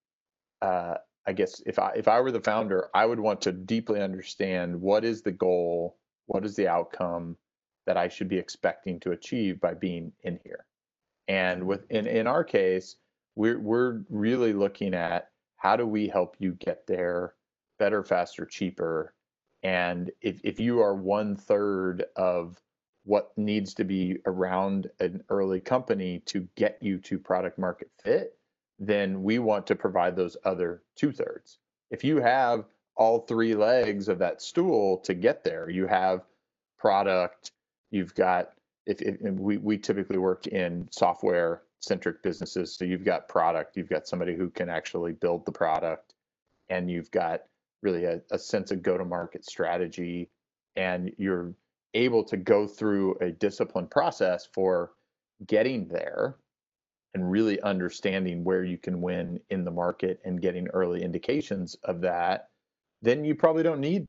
uh, 0.61 0.95
I 1.27 1.33
guess, 1.33 1.61
if 1.65 1.77
I 1.79 1.91
if 1.95 2.07
I 2.07 2.19
were 2.21 2.31
the 2.31 2.41
founder, 2.41 2.89
I 2.93 3.05
would 3.05 3.19
want 3.19 3.41
to 3.41 3.51
deeply 3.51 4.01
understand 4.01 4.79
what 4.81 5.05
is 5.05 5.21
the 5.21 5.31
goal, 5.31 5.97
what 6.25 6.45
is 6.45 6.55
the 6.55 6.67
outcome 6.67 7.37
that 7.85 7.97
I 7.97 8.07
should 8.07 8.29
be 8.29 8.37
expecting 8.37 8.99
to 9.01 9.11
achieve 9.11 9.59
by 9.59 9.73
being 9.73 10.11
in 10.23 10.39
here. 10.43 10.65
And 11.27 11.65
with 11.65 11.85
in 11.89 12.07
in 12.07 12.27
our 12.27 12.43
case, 12.43 12.95
we're 13.35 13.59
we're 13.59 14.01
really 14.09 14.53
looking 14.53 14.93
at 14.93 15.29
how 15.57 15.75
do 15.75 15.85
we 15.85 16.07
help 16.07 16.35
you 16.39 16.53
get 16.53 16.87
there 16.87 17.35
better, 17.77 18.03
faster, 18.03 18.45
cheaper. 18.45 19.13
And 19.63 20.11
if 20.21 20.39
if 20.43 20.59
you 20.59 20.81
are 20.81 20.95
one 20.95 21.35
third 21.35 22.05
of 22.15 22.57
what 23.03 23.31
needs 23.37 23.73
to 23.75 23.83
be 23.83 24.19
around 24.25 24.89
an 24.99 25.23
early 25.29 25.59
company 25.59 26.19
to 26.27 26.47
get 26.55 26.77
you 26.81 26.99
to 26.99 27.17
product 27.17 27.57
market 27.57 27.89
fit, 28.03 28.37
then 28.79 29.23
we 29.23 29.39
want 29.39 29.67
to 29.67 29.75
provide 29.75 30.15
those 30.15 30.37
other 30.45 30.81
two 30.95 31.11
thirds. 31.11 31.59
If 31.91 32.03
you 32.03 32.17
have 32.17 32.65
all 32.95 33.19
three 33.19 33.55
legs 33.55 34.07
of 34.07 34.19
that 34.19 34.41
stool 34.41 34.97
to 34.99 35.13
get 35.13 35.43
there, 35.43 35.69
you 35.69 35.85
have 35.87 36.21
product, 36.77 37.51
you've 37.91 38.15
got 38.15 38.53
if, 38.85 39.01
if 39.01 39.19
we, 39.21 39.57
we 39.57 39.77
typically 39.77 40.17
work 40.17 40.47
in 40.47 40.87
software 40.91 41.61
centric 41.79 42.23
businesses. 42.23 42.75
So 42.75 42.85
you've 42.85 43.05
got 43.05 43.27
product, 43.27 43.77
you've 43.77 43.89
got 43.89 44.07
somebody 44.07 44.35
who 44.35 44.49
can 44.49 44.69
actually 44.69 45.13
build 45.13 45.45
the 45.45 45.51
product, 45.51 46.15
and 46.69 46.89
you've 46.89 47.11
got 47.11 47.43
really 47.81 48.05
a, 48.05 48.21
a 48.31 48.39
sense 48.39 48.71
of 48.71 48.81
go 48.81 48.97
to 48.97 49.05
market 49.05 49.45
strategy, 49.45 50.29
and 50.75 51.11
you're 51.17 51.53
able 51.93 52.23
to 52.23 52.37
go 52.37 52.67
through 52.67 53.15
a 53.21 53.31
disciplined 53.31 53.91
process 53.91 54.47
for 54.51 54.91
getting 55.47 55.87
there 55.87 56.35
and 57.13 57.31
really 57.31 57.59
understanding 57.61 58.43
where 58.43 58.63
you 58.63 58.77
can 58.77 59.01
win 59.01 59.39
in 59.49 59.63
the 59.63 59.71
market 59.71 60.19
and 60.25 60.41
getting 60.41 60.67
early 60.69 61.03
indications 61.03 61.75
of 61.83 62.01
that, 62.01 62.49
then 63.01 63.23
you 63.25 63.33
probably 63.35 63.63
don't 63.63 63.79
need 63.79 64.07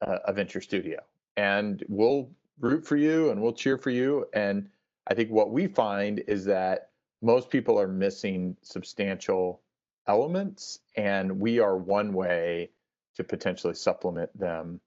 a, 0.00 0.32
venture 0.32 0.60
studio. 0.60 1.00
And 1.36 1.82
we'll 1.88 2.30
root 2.60 2.84
for 2.86 2.96
you 2.96 3.30
and 3.30 3.40
we'll 3.40 3.52
cheer 3.52 3.78
for 3.78 3.90
you. 3.90 4.26
And 4.34 4.68
I 5.06 5.14
think 5.14 5.30
what 5.30 5.50
we 5.50 5.66
find 5.66 6.22
is 6.26 6.44
that 6.46 6.90
most 7.22 7.50
people 7.50 7.80
are 7.80 7.88
missing 7.88 8.56
substantial 8.62 9.62
elements, 10.06 10.80
and 10.96 11.40
we 11.40 11.58
are 11.58 11.76
one 11.76 12.12
way 12.12 12.70
to 13.16 13.24
potentially 13.24 13.74
supplement 13.74 14.36
them 14.38 14.80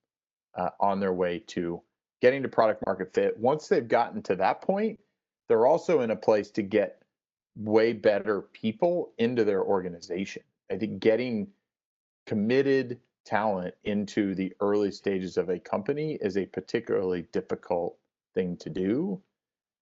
uh, 0.55 0.69
on 0.79 0.99
their 0.99 1.13
way 1.13 1.39
to 1.47 1.81
getting 2.21 2.43
to 2.43 2.49
product 2.49 2.83
market 2.85 3.13
fit. 3.13 3.37
Once 3.39 3.67
they've 3.67 3.87
gotten 3.87 4.21
to 4.23 4.35
that 4.35 4.61
point, 4.61 4.99
they're 5.47 5.65
also 5.65 6.01
in 6.01 6.11
a 6.11 6.15
place 6.15 6.51
to 6.51 6.61
get 6.61 7.01
way 7.57 7.93
better 7.93 8.41
people 8.41 9.13
into 9.17 9.43
their 9.43 9.63
organization. 9.63 10.43
I 10.71 10.77
think 10.77 10.99
getting 10.99 11.47
committed 12.25 12.99
talent 13.25 13.73
into 13.83 14.35
the 14.35 14.53
early 14.61 14.91
stages 14.91 15.37
of 15.37 15.49
a 15.49 15.59
company 15.59 16.17
is 16.21 16.37
a 16.37 16.45
particularly 16.45 17.23
difficult 17.33 17.97
thing 18.33 18.57
to 18.57 18.69
do. 18.69 19.21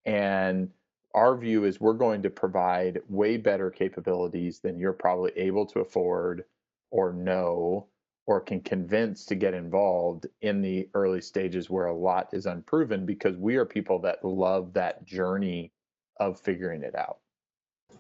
And 0.05 0.70
our 1.13 1.38
view 1.38 1.65
is 1.65 1.79
we're 1.79 1.94
going 1.94 2.22
to 2.24 2.29
provide 2.29 3.01
way 3.10 3.38
better 3.38 3.70
capabilities 3.72 4.60
than 4.60 4.79
you're 4.79 4.94
probably 4.94 5.32
able 5.36 5.65
to 5.67 5.79
afford 5.79 6.44
or 6.91 7.13
know 7.13 7.88
or 8.27 8.41
can 8.41 8.60
convince 8.62 9.25
to 9.25 9.36
get 9.36 9.53
involved 9.53 10.25
in 10.41 10.62
the 10.62 10.89
early 10.94 11.22
stages 11.22 11.70
where 11.70 11.86
a 11.86 11.96
lot 11.96 12.29
is 12.34 12.48
unproven 12.48 13.05
because 13.05 13.38
we 13.38 13.55
are 13.55 13.65
people 13.65 14.00
that 14.00 14.25
love 14.25 14.74
that 14.74 15.05
journey 15.05 15.72
of 16.20 16.39
figuring 16.39 16.82
it 16.82 16.96
out. 16.96 17.20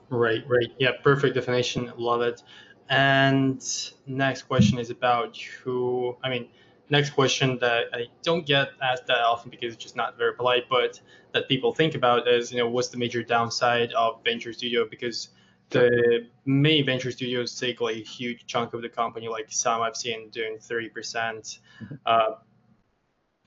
Right, 0.09 0.43
right. 0.47 0.71
Yeah, 0.77 0.91
perfect 1.03 1.35
definition. 1.35 1.91
Love 1.97 2.21
it. 2.21 2.41
And 2.89 3.63
next 4.05 4.43
question 4.43 4.77
is 4.77 4.89
about 4.89 5.37
who, 5.37 6.15
I 6.23 6.29
mean, 6.29 6.49
next 6.89 7.11
question 7.11 7.57
that 7.59 7.85
I 7.93 8.05
don't 8.21 8.45
get 8.45 8.69
asked 8.81 9.07
that 9.07 9.19
often 9.19 9.49
because 9.49 9.73
it's 9.73 9.83
just 9.83 9.95
not 9.95 10.17
very 10.17 10.35
polite, 10.35 10.63
but 10.69 10.99
that 11.33 11.47
people 11.47 11.73
think 11.73 11.95
about 11.95 12.27
is, 12.27 12.51
you 12.51 12.59
know, 12.59 12.69
what's 12.69 12.89
the 12.89 12.97
major 12.97 13.23
downside 13.23 13.91
of 13.93 14.23
venture 14.23 14.53
studio? 14.53 14.87
Because 14.87 15.29
the 15.71 16.27
main 16.45 16.85
venture 16.85 17.09
studios 17.09 17.59
take 17.59 17.81
like 17.81 17.95
a 17.97 18.03
huge 18.03 18.45
chunk 18.45 18.75
of 18.75 18.83
the 18.83 18.89
company, 18.89 19.27
like 19.27 19.47
some 19.49 19.81
I've 19.81 19.97
seen 19.97 20.29
doing 20.29 20.57
30%. 20.57 20.91
mm-hmm. 20.93 21.95
uh, 22.05 22.35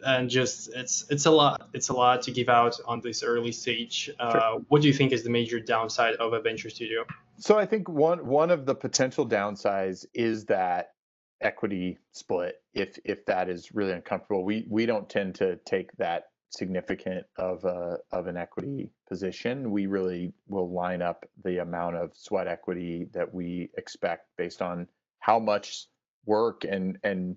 and 0.04 0.30
just 0.30 0.70
it's 0.74 1.04
it's 1.10 1.26
a 1.26 1.30
lot 1.30 1.68
it's 1.72 1.88
a 1.88 1.92
lot 1.92 2.22
to 2.22 2.30
give 2.30 2.48
out 2.48 2.76
on 2.86 3.00
this 3.00 3.22
early 3.22 3.52
stage. 3.52 4.10
Uh, 4.18 4.32
sure. 4.32 4.64
What 4.68 4.82
do 4.82 4.88
you 4.88 4.94
think 4.94 5.12
is 5.12 5.22
the 5.22 5.30
major 5.30 5.60
downside 5.60 6.14
of 6.16 6.32
a 6.32 6.40
venture 6.40 6.70
studio? 6.70 7.04
So 7.38 7.58
I 7.58 7.66
think 7.66 7.88
one 7.88 8.26
one 8.26 8.50
of 8.50 8.66
the 8.66 8.74
potential 8.74 9.28
downsides 9.28 10.06
is 10.14 10.44
that 10.46 10.92
equity 11.40 11.98
split 12.12 12.56
if 12.74 12.98
if 13.04 13.24
that 13.26 13.48
is 13.48 13.74
really 13.74 13.92
uncomfortable. 13.92 14.44
We 14.44 14.66
we 14.68 14.86
don't 14.86 15.08
tend 15.08 15.36
to 15.36 15.56
take 15.64 15.92
that 15.98 16.24
significant 16.50 17.26
of 17.36 17.64
a 17.64 17.98
of 18.10 18.26
an 18.26 18.36
equity 18.36 18.90
position. 19.08 19.70
We 19.70 19.86
really 19.86 20.32
will 20.48 20.70
line 20.70 21.02
up 21.02 21.26
the 21.44 21.58
amount 21.58 21.96
of 21.96 22.12
sweat 22.14 22.46
equity 22.46 23.08
that 23.12 23.32
we 23.32 23.70
expect 23.76 24.28
based 24.36 24.62
on 24.62 24.88
how 25.20 25.38
much 25.38 25.86
work 26.24 26.64
and 26.64 26.98
and 27.02 27.36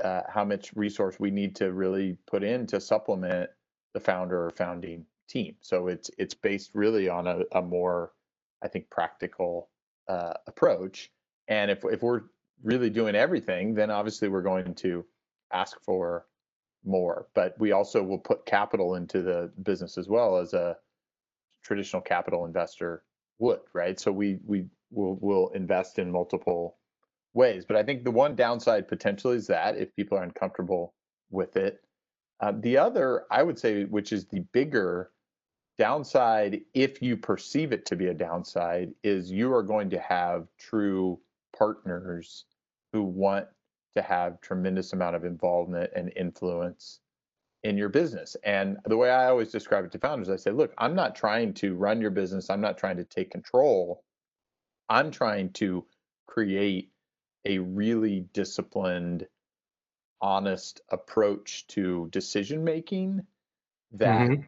uh, 0.00 0.22
how 0.28 0.44
much 0.44 0.72
resource 0.74 1.16
we 1.18 1.30
need 1.30 1.56
to 1.56 1.72
really 1.72 2.16
put 2.26 2.42
in 2.42 2.66
to 2.68 2.80
supplement 2.80 3.50
the 3.94 4.00
founder 4.00 4.46
or 4.46 4.50
founding 4.50 5.06
team. 5.28 5.56
So 5.60 5.88
it's 5.88 6.10
it's 6.18 6.34
based 6.34 6.70
really 6.74 7.08
on 7.08 7.26
a, 7.26 7.40
a 7.52 7.62
more 7.62 8.12
I 8.62 8.68
think, 8.68 8.90
practical 8.90 9.70
uh, 10.08 10.34
approach. 10.46 11.10
And 11.48 11.70
if 11.70 11.84
if 11.84 12.02
we're 12.02 12.22
really 12.62 12.90
doing 12.90 13.14
everything, 13.14 13.74
then 13.74 13.90
obviously 13.90 14.28
we're 14.28 14.42
going 14.42 14.74
to 14.76 15.04
ask 15.52 15.80
for 15.82 16.26
more. 16.84 17.26
But 17.34 17.58
we 17.58 17.72
also 17.72 18.02
will 18.02 18.18
put 18.18 18.46
capital 18.46 18.94
into 18.94 19.22
the 19.22 19.50
business 19.62 19.98
as 19.98 20.08
well 20.08 20.36
as 20.36 20.52
a 20.52 20.76
traditional 21.64 22.02
capital 22.02 22.44
investor 22.44 23.04
would, 23.38 23.60
right? 23.72 23.98
So 23.98 24.12
we 24.12 24.38
we 24.44 24.66
will 24.90 25.16
will 25.20 25.48
invest 25.50 25.98
in 25.98 26.10
multiple 26.10 26.76
ways. 27.34 27.64
But 27.64 27.76
I 27.76 27.82
think 27.82 28.04
the 28.04 28.10
one 28.10 28.34
downside 28.34 28.88
potentially 28.88 29.36
is 29.36 29.46
that 29.48 29.76
if 29.76 29.94
people 29.94 30.18
are 30.18 30.22
uncomfortable 30.22 30.94
with 31.30 31.56
it. 31.56 31.80
Uh, 32.40 32.52
the 32.58 32.78
other, 32.78 33.24
I 33.30 33.42
would 33.42 33.58
say, 33.58 33.84
which 33.84 34.12
is 34.12 34.26
the 34.26 34.40
bigger 34.52 35.10
downside, 35.78 36.62
if 36.74 37.02
you 37.02 37.16
perceive 37.16 37.72
it 37.72 37.86
to 37.86 37.96
be 37.96 38.06
a 38.06 38.14
downside, 38.14 38.92
is 39.02 39.30
you 39.30 39.52
are 39.52 39.62
going 39.62 39.90
to 39.90 40.00
have 40.00 40.46
true 40.58 41.20
partners 41.56 42.44
who 42.92 43.02
want 43.02 43.46
to 43.96 44.02
have 44.02 44.40
tremendous 44.40 44.92
amount 44.92 45.16
of 45.16 45.24
involvement 45.24 45.90
and 45.94 46.12
influence 46.16 47.00
in 47.62 47.76
your 47.76 47.88
business. 47.88 48.36
And 48.44 48.78
the 48.86 48.96
way 48.96 49.10
I 49.10 49.28
always 49.28 49.50
describe 49.50 49.84
it 49.84 49.92
to 49.92 49.98
founders, 49.98 50.30
I 50.30 50.36
say, 50.36 50.50
look, 50.50 50.72
I'm 50.78 50.94
not 50.94 51.14
trying 51.14 51.54
to 51.54 51.74
run 51.74 52.00
your 52.00 52.10
business. 52.10 52.48
I'm 52.48 52.60
not 52.60 52.78
trying 52.78 52.96
to 52.96 53.04
take 53.04 53.30
control. 53.30 54.02
I'm 54.88 55.10
trying 55.10 55.52
to 55.54 55.84
create 56.26 56.90
a 57.44 57.58
really 57.58 58.20
disciplined, 58.32 59.26
honest 60.20 60.80
approach 60.90 61.66
to 61.68 62.08
decision 62.10 62.64
making 62.64 63.22
that 63.92 64.28
mm-hmm 64.28 64.42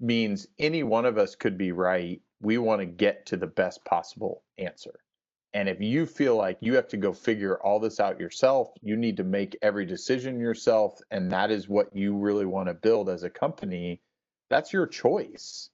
means 0.00 0.46
any 0.58 0.82
one 0.82 1.04
of 1.04 1.18
us 1.18 1.34
could 1.34 1.58
be 1.58 1.72
right. 1.72 2.20
We 2.40 2.58
want 2.58 2.80
to 2.80 2.86
get 2.86 3.26
to 3.26 3.36
the 3.36 3.46
best 3.46 3.84
possible 3.84 4.42
answer. 4.58 5.00
And 5.54 5.68
if 5.68 5.80
you 5.80 6.06
feel 6.06 6.36
like 6.36 6.58
you 6.60 6.74
have 6.76 6.88
to 6.88 6.96
go 6.96 7.12
figure 7.12 7.60
all 7.62 7.78
this 7.78 8.00
out 8.00 8.18
yourself, 8.18 8.70
you 8.80 8.96
need 8.96 9.18
to 9.18 9.24
make 9.24 9.58
every 9.60 9.84
decision 9.84 10.40
yourself, 10.40 10.98
and 11.10 11.30
that 11.30 11.50
is 11.50 11.68
what 11.68 11.94
you 11.94 12.16
really 12.16 12.46
want 12.46 12.68
to 12.68 12.74
build 12.74 13.10
as 13.10 13.22
a 13.22 13.30
company, 13.30 14.00
that's 14.48 14.72
your 14.72 14.86
choice. 14.86 15.68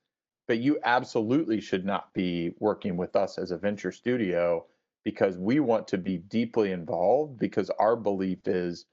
But 0.49 0.59
you 0.59 0.81
absolutely 0.83 1.61
should 1.61 1.85
not 1.85 2.12
be 2.12 2.55
working 2.59 2.97
with 2.97 3.15
us 3.15 3.38
as 3.38 3.50
a 3.50 3.59
venture 3.59 3.93
studio 3.93 4.67
because 5.09 5.38
we 5.38 5.59
want 5.59 5.88
to 5.88 5.97
be 5.97 6.19
deeply 6.19 6.71
involved 6.71 7.38
because 7.38 7.71
our 7.79 7.97
belief 7.97 8.47
is 8.47 8.85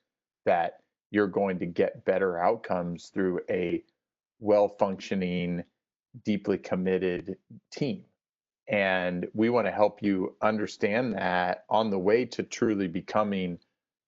that 0.46 0.78
you're 1.12 1.28
going 1.28 1.60
to 1.60 1.66
get 1.66 2.06
better 2.06 2.40
outcomes 2.40 3.12
through 3.14 3.42
a 3.50 3.84
well 4.40 4.70
functioning, 4.80 5.62
deeply 6.24 6.58
committed 6.58 7.36
team. 7.70 8.06
And 8.70 9.28
we 9.34 9.50
want 9.50 9.68
to 9.68 9.74
help 9.74 10.02
you 10.02 10.38
understand 10.42 11.16
that 11.16 11.66
on 11.70 11.90
the 11.90 12.00
way 12.00 12.24
to 12.28 12.44
truly 12.44 12.88
becoming 12.88 13.60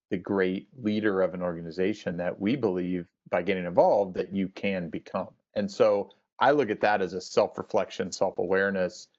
the 0.10 0.18
great 0.18 0.70
leader 0.82 1.22
of 1.22 1.34
an 1.34 1.42
organization 1.42 2.16
that 2.16 2.40
we 2.40 2.56
believe 2.56 3.06
by 3.30 3.42
getting 3.42 3.66
involved 3.66 4.16
that 4.16 4.34
you 4.34 4.48
can 4.48 4.90
become. 4.90 5.28
And 5.56 5.70
so 5.70 6.12
I 6.40 6.52
look 6.52 6.70
at 6.70 6.80
that 6.80 7.02
as 7.02 7.12
a 7.12 7.20
self 7.20 7.58
reflection, 7.58 8.14
self 8.14 8.38
awareness. 8.38 9.10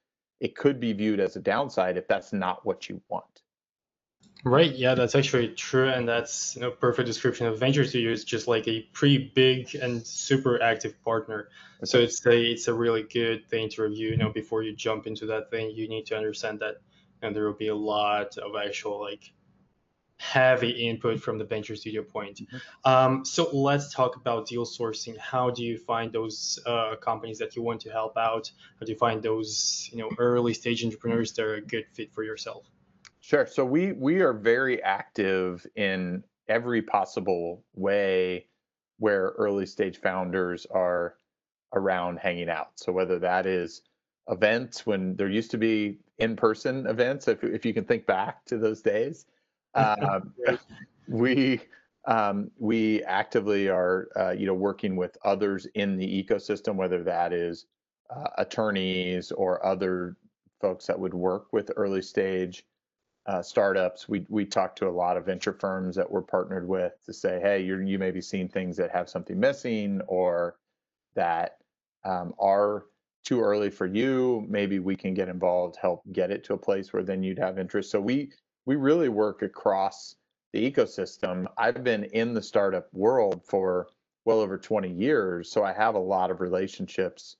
It 0.40 0.56
could 0.56 0.78
be 0.80 0.92
viewed 0.92 1.20
as 1.20 1.36
a 1.36 1.40
downside 1.40 1.96
if 1.96 2.06
that's 2.06 2.32
not 2.32 2.64
what 2.64 2.88
you 2.88 3.00
want. 3.08 3.42
Right. 4.44 4.72
Yeah, 4.72 4.94
that's 4.94 5.16
actually 5.16 5.48
true, 5.48 5.88
and 5.88 6.08
that's 6.08 6.54
you 6.54 6.62
know 6.62 6.70
perfect 6.70 7.06
description 7.06 7.46
of 7.46 7.58
venture 7.58 7.82
is 7.82 8.24
just 8.24 8.46
like 8.46 8.68
a 8.68 8.82
pretty 8.92 9.32
big 9.34 9.74
and 9.74 10.06
super 10.06 10.62
active 10.62 10.94
partner. 11.02 11.48
So 11.84 11.98
it's 11.98 12.24
a 12.24 12.52
it's 12.52 12.68
a 12.68 12.74
really 12.74 13.02
good 13.02 13.48
thing 13.48 13.68
to 13.70 13.82
review. 13.82 14.10
You 14.10 14.16
know, 14.16 14.30
before 14.30 14.62
you 14.62 14.76
jump 14.76 15.08
into 15.08 15.26
that 15.26 15.50
thing, 15.50 15.72
you 15.72 15.88
need 15.88 16.06
to 16.06 16.16
understand 16.16 16.60
that 16.60 16.76
and 17.22 17.34
there 17.34 17.44
will 17.44 17.52
be 17.52 17.68
a 17.68 17.74
lot 17.74 18.36
of 18.38 18.52
actual 18.56 19.00
like 19.00 19.32
heavy 20.18 20.70
input 20.70 21.20
from 21.20 21.38
the 21.38 21.44
venture 21.44 21.76
studio 21.76 22.02
point. 22.02 22.38
Mm-hmm. 22.38 22.90
Um, 22.90 23.24
so 23.24 23.48
let's 23.52 23.92
talk 23.92 24.16
about 24.16 24.46
deal 24.46 24.66
sourcing. 24.66 25.16
How 25.16 25.50
do 25.50 25.62
you 25.62 25.78
find 25.78 26.12
those 26.12 26.58
uh, 26.66 26.96
companies 26.96 27.38
that 27.38 27.56
you 27.56 27.62
want 27.62 27.80
to 27.82 27.90
help 27.90 28.16
out? 28.16 28.50
How 28.78 28.86
do 28.86 28.92
you 28.92 28.98
find 28.98 29.22
those 29.22 29.88
you 29.92 29.98
know 29.98 30.10
early 30.18 30.54
stage 30.54 30.84
entrepreneurs 30.84 31.32
that 31.32 31.44
are 31.44 31.54
a 31.54 31.60
good 31.60 31.86
fit 31.92 32.12
for 32.12 32.24
yourself? 32.24 32.64
Sure. 33.20 33.46
So 33.46 33.64
we 33.64 33.92
we 33.92 34.20
are 34.20 34.32
very 34.32 34.82
active 34.82 35.66
in 35.76 36.24
every 36.48 36.82
possible 36.82 37.64
way 37.74 38.46
where 38.98 39.34
early 39.38 39.66
stage 39.66 40.00
founders 40.00 40.66
are 40.66 41.14
around 41.74 42.18
hanging 42.18 42.48
out. 42.48 42.70
So 42.76 42.90
whether 42.90 43.18
that 43.20 43.46
is 43.46 43.82
events 44.28 44.84
when 44.84 45.14
there 45.16 45.28
used 45.28 45.50
to 45.52 45.58
be 45.58 45.98
in-person 46.18 46.86
events, 46.86 47.28
if 47.28 47.44
if 47.44 47.64
you 47.64 47.72
can 47.72 47.84
think 47.84 48.06
back 48.06 48.44
to 48.46 48.58
those 48.58 48.82
days, 48.82 49.26
um, 49.78 50.34
we 51.08 51.60
um, 52.06 52.50
we 52.58 53.02
actively 53.04 53.68
are 53.68 54.08
uh, 54.16 54.30
you 54.30 54.46
know 54.46 54.54
working 54.54 54.96
with 54.96 55.16
others 55.24 55.66
in 55.74 55.96
the 55.96 56.24
ecosystem, 56.24 56.74
whether 56.76 57.02
that 57.04 57.32
is 57.32 57.66
uh, 58.10 58.28
attorneys 58.38 59.30
or 59.32 59.64
other 59.64 60.16
folks 60.60 60.86
that 60.86 60.98
would 60.98 61.14
work 61.14 61.52
with 61.52 61.70
early 61.76 62.02
stage 62.02 62.64
uh, 63.26 63.42
startups. 63.42 64.08
We 64.08 64.24
we 64.28 64.44
talk 64.44 64.74
to 64.76 64.88
a 64.88 64.90
lot 64.90 65.16
of 65.16 65.26
venture 65.26 65.52
firms 65.52 65.94
that 65.96 66.10
we're 66.10 66.22
partnered 66.22 66.66
with 66.66 66.94
to 67.06 67.12
say, 67.12 67.40
hey, 67.40 67.62
you 67.62 67.78
you 67.80 67.98
may 67.98 68.10
be 68.10 68.22
seeing 68.22 68.48
things 68.48 68.76
that 68.78 68.90
have 68.90 69.08
something 69.08 69.38
missing 69.38 70.00
or 70.08 70.56
that 71.14 71.58
um, 72.04 72.34
are 72.38 72.86
too 73.24 73.40
early 73.40 73.68
for 73.68 73.86
you. 73.86 74.46
Maybe 74.48 74.78
we 74.78 74.96
can 74.96 75.12
get 75.12 75.28
involved, 75.28 75.76
help 75.76 76.02
get 76.12 76.30
it 76.30 76.44
to 76.44 76.54
a 76.54 76.58
place 76.58 76.92
where 76.92 77.02
then 77.02 77.22
you'd 77.22 77.38
have 77.38 77.58
interest. 77.58 77.90
So 77.90 78.00
we 78.00 78.30
we 78.68 78.76
really 78.76 79.08
work 79.08 79.40
across 79.40 80.16
the 80.52 80.70
ecosystem. 80.70 81.46
I've 81.56 81.82
been 81.82 82.04
in 82.04 82.34
the 82.34 82.42
startup 82.42 82.92
world 82.92 83.40
for 83.46 83.88
well 84.26 84.40
over 84.40 84.58
20 84.58 84.90
years, 84.90 85.50
so 85.50 85.64
I 85.64 85.72
have 85.72 85.94
a 85.94 85.98
lot 85.98 86.30
of 86.30 86.42
relationships 86.42 87.36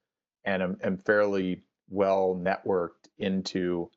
and 0.46 0.62
am, 0.62 0.78
am 0.82 0.96
fairly 0.96 1.64
well 1.90 2.40
networked 2.42 3.10
into 3.18 3.90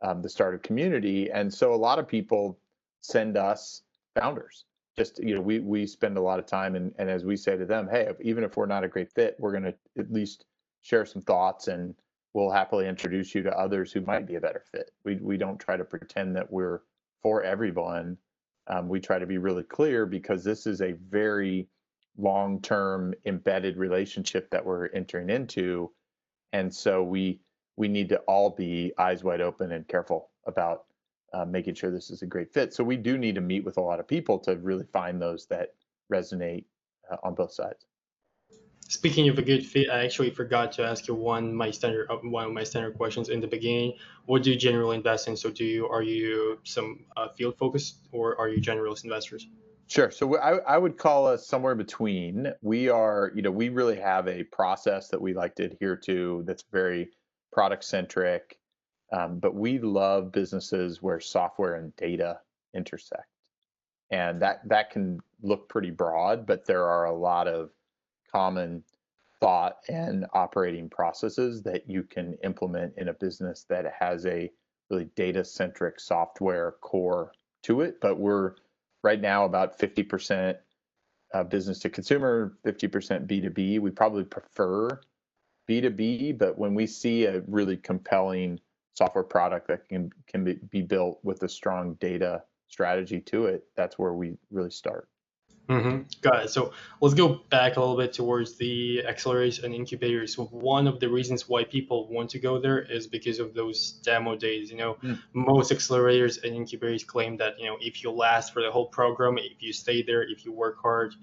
um, 0.00 0.22
the 0.22 0.28
startup 0.28 0.62
community. 0.62 1.28
And 1.28 1.52
so 1.52 1.74
a 1.74 1.82
lot 1.88 1.98
of 1.98 2.06
people 2.06 2.56
send 3.00 3.36
us 3.36 3.82
founders 4.14 4.64
just 4.96 5.18
you 5.22 5.34
know 5.34 5.40
we 5.40 5.58
we 5.58 5.86
spend 5.86 6.16
a 6.16 6.20
lot 6.20 6.38
of 6.38 6.46
time 6.46 6.74
and 6.74 6.94
and 6.98 7.10
as 7.10 7.24
we 7.24 7.36
say 7.36 7.56
to 7.56 7.66
them, 7.66 7.88
hey, 7.90 8.10
even 8.22 8.44
if 8.44 8.56
we're 8.56 8.64
not 8.64 8.84
a 8.84 8.88
great 8.88 9.12
fit, 9.12 9.34
we're 9.40 9.50
going 9.50 9.64
to 9.64 9.74
at 9.98 10.12
least 10.12 10.44
share 10.82 11.04
some 11.04 11.20
thoughts 11.20 11.66
and 11.66 11.96
we'll 12.36 12.50
happily 12.50 12.86
introduce 12.86 13.34
you 13.34 13.42
to 13.42 13.58
others 13.58 13.90
who 13.90 14.02
might 14.02 14.26
be 14.26 14.34
a 14.34 14.40
better 14.40 14.62
fit. 14.70 14.90
We 15.04 15.16
we 15.16 15.38
don't 15.38 15.58
try 15.58 15.78
to 15.78 15.84
pretend 15.84 16.36
that 16.36 16.52
we're 16.52 16.80
for 17.22 17.42
everyone. 17.42 18.18
Um, 18.66 18.88
we 18.88 19.00
try 19.00 19.18
to 19.18 19.26
be 19.26 19.38
really 19.38 19.62
clear 19.62 20.04
because 20.04 20.44
this 20.44 20.66
is 20.66 20.82
a 20.82 20.92
very 20.92 21.66
long-term 22.18 23.14
embedded 23.24 23.78
relationship 23.78 24.50
that 24.50 24.64
we're 24.64 24.88
entering 24.88 25.30
into, 25.30 25.90
and 26.52 26.72
so 26.72 27.02
we 27.02 27.40
we 27.76 27.88
need 27.88 28.10
to 28.10 28.18
all 28.28 28.50
be 28.50 28.92
eyes 28.98 29.24
wide 29.24 29.40
open 29.40 29.72
and 29.72 29.88
careful 29.88 30.28
about 30.46 30.84
uh, 31.32 31.46
making 31.46 31.74
sure 31.74 31.90
this 31.90 32.10
is 32.10 32.20
a 32.20 32.26
great 32.26 32.52
fit. 32.52 32.74
So 32.74 32.84
we 32.84 32.98
do 32.98 33.16
need 33.16 33.36
to 33.36 33.40
meet 33.40 33.64
with 33.64 33.78
a 33.78 33.82
lot 33.82 33.98
of 33.98 34.06
people 34.06 34.38
to 34.40 34.56
really 34.56 34.86
find 34.92 35.20
those 35.20 35.46
that 35.46 35.70
resonate 36.12 36.64
uh, 37.10 37.16
on 37.22 37.34
both 37.34 37.52
sides. 37.52 37.86
Speaking 38.88 39.28
of 39.28 39.38
a 39.38 39.42
good 39.42 39.66
fit, 39.66 39.90
I 39.90 40.04
actually 40.04 40.30
forgot 40.30 40.70
to 40.72 40.84
ask 40.84 41.08
you 41.08 41.14
one 41.14 41.52
my 41.52 41.72
standard 41.72 42.06
uh, 42.08 42.18
one 42.18 42.46
of 42.46 42.52
my 42.52 42.62
standard 42.62 42.94
questions 42.94 43.30
in 43.30 43.40
the 43.40 43.46
beginning. 43.48 43.94
What 44.26 44.44
do 44.44 44.50
you 44.52 44.56
generally 44.56 44.96
invest 44.96 45.26
in? 45.26 45.36
So 45.36 45.50
do 45.50 45.64
you 45.64 45.88
are 45.88 46.02
you 46.02 46.60
some 46.62 47.04
uh, 47.16 47.28
field 47.36 47.58
focused 47.58 48.06
or 48.12 48.38
are 48.38 48.48
you 48.48 48.60
generalist 48.60 49.02
investors? 49.02 49.48
Sure. 49.88 50.10
So 50.10 50.38
I, 50.38 50.58
I 50.58 50.78
would 50.78 50.98
call 50.98 51.26
us 51.26 51.46
somewhere 51.46 51.74
between. 51.74 52.52
We 52.62 52.88
are, 52.88 53.30
you 53.34 53.42
know, 53.42 53.52
we 53.52 53.68
really 53.68 53.96
have 53.96 54.26
a 54.26 54.42
process 54.44 55.08
that 55.08 55.20
we 55.20 55.32
like 55.32 55.54
to 55.56 55.64
adhere 55.64 55.96
to 56.04 56.42
that's 56.46 56.64
very 56.72 57.10
product 57.52 57.84
centric. 57.84 58.58
Um, 59.12 59.38
but 59.38 59.54
we 59.54 59.78
love 59.78 60.32
businesses 60.32 61.00
where 61.02 61.20
software 61.20 61.76
and 61.76 61.94
data 61.96 62.40
intersect, 62.74 63.28
and 64.10 64.42
that 64.42 64.60
that 64.68 64.90
can 64.90 65.20
look 65.42 65.68
pretty 65.68 65.90
broad, 65.90 66.46
but 66.46 66.66
there 66.66 66.84
are 66.84 67.06
a 67.06 67.16
lot 67.16 67.46
of 67.46 67.70
common 68.36 68.82
thought 69.40 69.78
and 69.88 70.26
operating 70.34 70.90
processes 70.90 71.62
that 71.62 71.88
you 71.88 72.02
can 72.02 72.34
implement 72.44 72.92
in 72.98 73.08
a 73.08 73.14
business 73.14 73.64
that 73.66 73.86
has 73.98 74.26
a 74.26 74.50
really 74.90 75.08
data 75.16 75.42
centric 75.42 75.98
software 75.98 76.72
core 76.82 77.32
to 77.62 77.80
it. 77.80 77.98
But 77.98 78.18
we're 78.18 78.52
right 79.02 79.20
now 79.20 79.46
about 79.46 79.78
50% 79.78 80.54
uh, 81.32 81.44
business 81.44 81.78
to 81.78 81.88
consumer, 81.88 82.58
50% 82.66 83.26
B2B. 83.26 83.80
We 83.80 83.90
probably 83.90 84.24
prefer 84.24 85.00
B2B, 85.66 86.36
but 86.36 86.58
when 86.58 86.74
we 86.74 86.86
see 86.86 87.24
a 87.24 87.40
really 87.48 87.78
compelling 87.78 88.60
software 88.92 89.24
product 89.24 89.68
that 89.68 89.88
can 89.88 90.10
can 90.26 90.44
be, 90.44 90.54
be 90.70 90.82
built 90.82 91.20
with 91.22 91.42
a 91.42 91.48
strong 91.48 91.94
data 91.94 92.42
strategy 92.68 93.20
to 93.20 93.46
it, 93.46 93.64
that's 93.76 93.98
where 93.98 94.12
we 94.12 94.36
really 94.50 94.70
start. 94.70 95.08
Mm-hmm. 95.68 96.02
Got 96.20 96.44
it. 96.44 96.50
So 96.50 96.72
let's 97.00 97.14
go 97.14 97.40
back 97.50 97.76
a 97.76 97.80
little 97.80 97.96
bit 97.96 98.12
towards 98.12 98.56
the 98.56 99.02
accelerators 99.08 99.64
and 99.64 99.74
incubators. 99.74 100.38
One 100.38 100.86
of 100.86 101.00
the 101.00 101.08
reasons 101.08 101.48
why 101.48 101.64
people 101.64 102.08
want 102.08 102.30
to 102.30 102.38
go 102.38 102.60
there 102.60 102.78
is 102.78 103.06
because 103.08 103.40
of 103.40 103.52
those 103.52 103.92
demo 104.04 104.36
days. 104.36 104.70
You 104.70 104.76
know, 104.76 104.94
mm. 105.02 105.18
most 105.32 105.72
accelerators 105.72 106.42
and 106.44 106.54
incubators 106.54 107.02
claim 107.02 107.36
that 107.38 107.58
you 107.58 107.66
know 107.66 107.78
if 107.80 108.02
you 108.02 108.12
last 108.12 108.52
for 108.52 108.62
the 108.62 108.70
whole 108.70 108.86
program, 108.86 109.38
if 109.38 109.60
you 109.60 109.72
stay 109.72 110.02
there, 110.02 110.22
if 110.22 110.44
you 110.44 110.52
work 110.52 110.78
hard, 110.80 111.14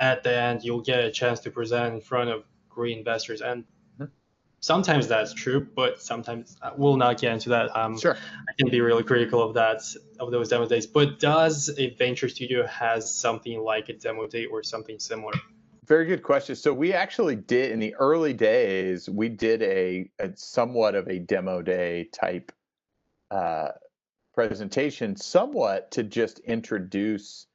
at 0.00 0.24
the 0.24 0.36
end 0.36 0.64
you'll 0.64 0.82
get 0.82 1.04
a 1.04 1.10
chance 1.10 1.40
to 1.40 1.50
present 1.50 1.94
in 1.94 2.00
front 2.00 2.30
of 2.30 2.44
great 2.68 2.98
investors. 2.98 3.40
And 3.40 3.64
sometimes 4.64 5.06
that's 5.08 5.34
true, 5.34 5.60
but 5.76 6.00
sometimes 6.00 6.56
uh, 6.62 6.70
we'll 6.74 6.96
not 6.96 7.20
get 7.20 7.34
into 7.34 7.50
that. 7.50 7.76
Um, 7.76 7.98
sure. 7.98 8.16
I 8.48 8.52
can 8.58 8.70
be 8.70 8.80
really 8.80 9.02
critical 9.02 9.42
of 9.42 9.54
that 9.54 9.82
of 10.18 10.30
those 10.30 10.48
demo 10.48 10.66
days. 10.66 10.86
But 10.86 11.20
does 11.20 11.70
a 11.76 11.94
venture 11.96 12.30
studio 12.30 12.66
has 12.66 13.14
something 13.14 13.60
like 13.60 13.90
a 13.90 13.92
demo 13.92 14.26
day 14.26 14.46
or 14.46 14.62
something 14.62 14.98
similar? 14.98 15.34
Very 15.84 16.06
good 16.06 16.22
question. 16.22 16.56
So 16.56 16.72
we 16.72 16.94
actually 16.94 17.36
did 17.36 17.72
in 17.72 17.78
the 17.78 17.94
early 17.96 18.32
days. 18.32 19.06
We 19.08 19.28
did 19.28 19.60
a, 19.62 20.10
a 20.18 20.30
somewhat 20.34 20.94
of 20.94 21.08
a 21.08 21.18
demo 21.18 21.60
day 21.60 22.08
type 22.10 22.50
uh, 23.30 23.68
presentation, 24.32 25.14
somewhat 25.14 25.90
to 25.90 26.02
just 26.02 26.38
introduce 26.38 27.46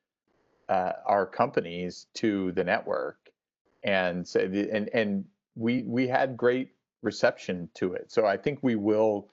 uh, 0.68 0.92
our 1.08 1.26
companies 1.26 2.06
to 2.14 2.52
the 2.52 2.64
network, 2.64 3.18
and 3.84 4.28
so 4.28 4.48
the, 4.48 4.70
and 4.72 4.90
and 4.90 5.26
we 5.56 5.82
we 5.82 6.08
had 6.08 6.38
great 6.38 6.74
reception 7.02 7.70
to 7.76 7.94
it. 7.94 8.12
So 8.12 8.26
I 8.26 8.38
think 8.38 8.60
we 8.62 8.76
will 8.76 9.30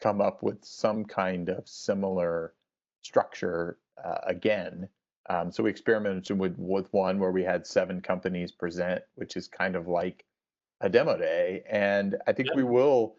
come 0.00 0.20
up 0.20 0.42
with 0.42 0.64
some 0.64 1.04
kind 1.04 1.48
of 1.48 1.68
similar 1.68 2.54
structure 3.02 3.78
uh, 4.02 4.18
again. 4.26 4.88
Um, 5.28 5.52
so 5.52 5.62
we 5.62 5.70
experimented 5.70 6.38
with 6.38 6.56
with 6.58 6.92
one 6.92 7.18
where 7.18 7.30
we 7.30 7.44
had 7.44 7.66
seven 7.66 8.00
companies 8.00 8.50
present, 8.50 9.02
which 9.14 9.36
is 9.36 9.46
kind 9.46 9.76
of 9.76 9.86
like 9.86 10.24
a 10.80 10.88
demo 10.88 11.16
day, 11.16 11.62
and 11.70 12.16
I 12.26 12.32
think 12.32 12.52
we 12.56 12.64
will 12.64 13.14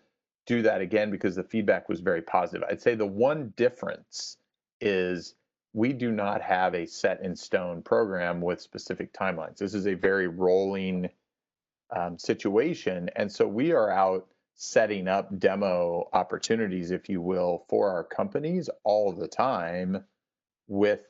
do 0.46 0.62
that 0.64 0.82
again 0.82 1.10
because 1.10 1.36
the 1.36 1.44
feedback 1.44 1.88
was 1.88 2.02
very 2.02 2.22
positive. 2.22 2.68
I'd 2.70 2.82
say 2.82 2.96
the 2.96 3.06
one 3.06 3.54
difference 3.56 4.38
is 4.82 5.36
we 5.72 5.94
do 5.94 6.12
not 6.12 6.42
have 6.42 6.76
a 6.76 6.86
set 6.86 7.22
in 7.24 7.36
stone 7.36 7.82
program 7.82 8.42
with 8.42 8.62
specific 8.62 9.14
timelines. 9.14 9.58
This 9.58 9.74
is 9.74 9.88
a 9.88 9.94
very 9.94 10.28
rolling 10.28 11.10
um, 11.96 12.18
situation. 12.18 13.10
And 13.16 13.32
so 13.32 13.48
we 13.48 13.72
are 13.72 13.90
out 13.90 14.28
setting 14.56 15.08
up 15.08 15.38
demo 15.40 16.10
opportunities, 16.14 16.92
if 16.92 17.10
you 17.10 17.22
will, 17.22 17.66
for 17.70 17.90
our 17.90 18.04
companies 18.04 18.70
all 18.84 19.12
the 19.14 19.28
time 19.28 20.04
with 20.68 21.02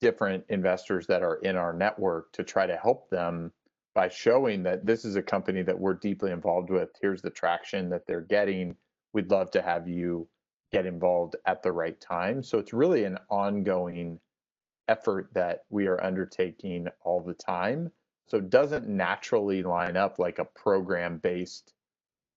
different 0.00 0.44
investors 0.48 1.06
that 1.06 1.22
are 1.22 1.36
in 1.36 1.56
our 1.56 1.72
network 1.72 2.32
to 2.32 2.44
try 2.44 2.66
to 2.66 2.76
help 2.76 3.08
them 3.10 3.52
by 3.94 4.08
showing 4.08 4.62
that 4.64 4.84
this 4.84 5.04
is 5.04 5.16
a 5.16 5.22
company 5.22 5.62
that 5.62 5.78
we're 5.78 5.94
deeply 5.94 6.30
involved 6.30 6.68
with. 6.68 6.90
Here's 7.00 7.22
the 7.22 7.30
traction 7.30 7.88
that 7.90 8.06
they're 8.06 8.20
getting. 8.20 8.76
We'd 9.14 9.30
love 9.30 9.50
to 9.52 9.62
have 9.62 9.88
you 9.88 10.28
get 10.70 10.84
involved 10.84 11.36
at 11.46 11.62
the 11.62 11.72
right 11.72 11.98
time. 11.98 12.42
So 12.42 12.58
it's 12.58 12.74
really 12.74 13.04
an 13.04 13.18
ongoing 13.30 14.20
effort 14.88 15.30
that 15.34 15.60
we 15.70 15.86
are 15.86 16.02
undertaking 16.02 16.88
all 17.02 17.22
the 17.22 17.34
time 17.34 17.90
so 18.26 18.38
it 18.38 18.50
doesn't 18.50 18.88
naturally 18.88 19.62
line 19.62 19.96
up 19.96 20.18
like 20.18 20.38
a 20.38 20.44
program 20.44 21.18
based 21.18 21.72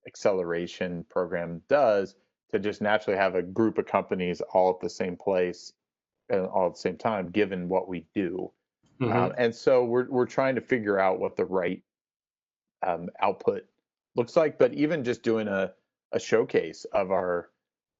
acceleration 0.07 1.05
program 1.09 1.61
does 1.67 2.15
to 2.51 2.59
just 2.59 2.81
naturally 2.81 3.17
have 3.17 3.35
a 3.35 3.41
group 3.41 3.77
of 3.77 3.85
companies 3.85 4.41
all 4.53 4.71
at 4.71 4.79
the 4.79 4.89
same 4.89 5.15
place 5.15 5.73
and 6.29 6.45
all 6.45 6.67
at 6.67 6.73
the 6.73 6.79
same 6.79 6.97
time, 6.97 7.29
given 7.29 7.69
what 7.69 7.87
we 7.87 8.05
do. 8.13 8.51
Mm-hmm. 9.01 9.17
Um, 9.17 9.33
and 9.37 9.53
so 9.53 9.83
we're, 9.83 10.09
we're 10.09 10.25
trying 10.25 10.55
to 10.55 10.61
figure 10.61 10.99
out 10.99 11.19
what 11.19 11.35
the 11.35 11.45
right 11.45 11.81
um, 12.85 13.09
output 13.21 13.65
looks 14.15 14.35
like. 14.35 14.57
But 14.57 14.73
even 14.73 15.03
just 15.03 15.23
doing 15.23 15.47
a, 15.47 15.71
a 16.11 16.19
showcase 16.19 16.85
of 16.91 17.11
our 17.11 17.49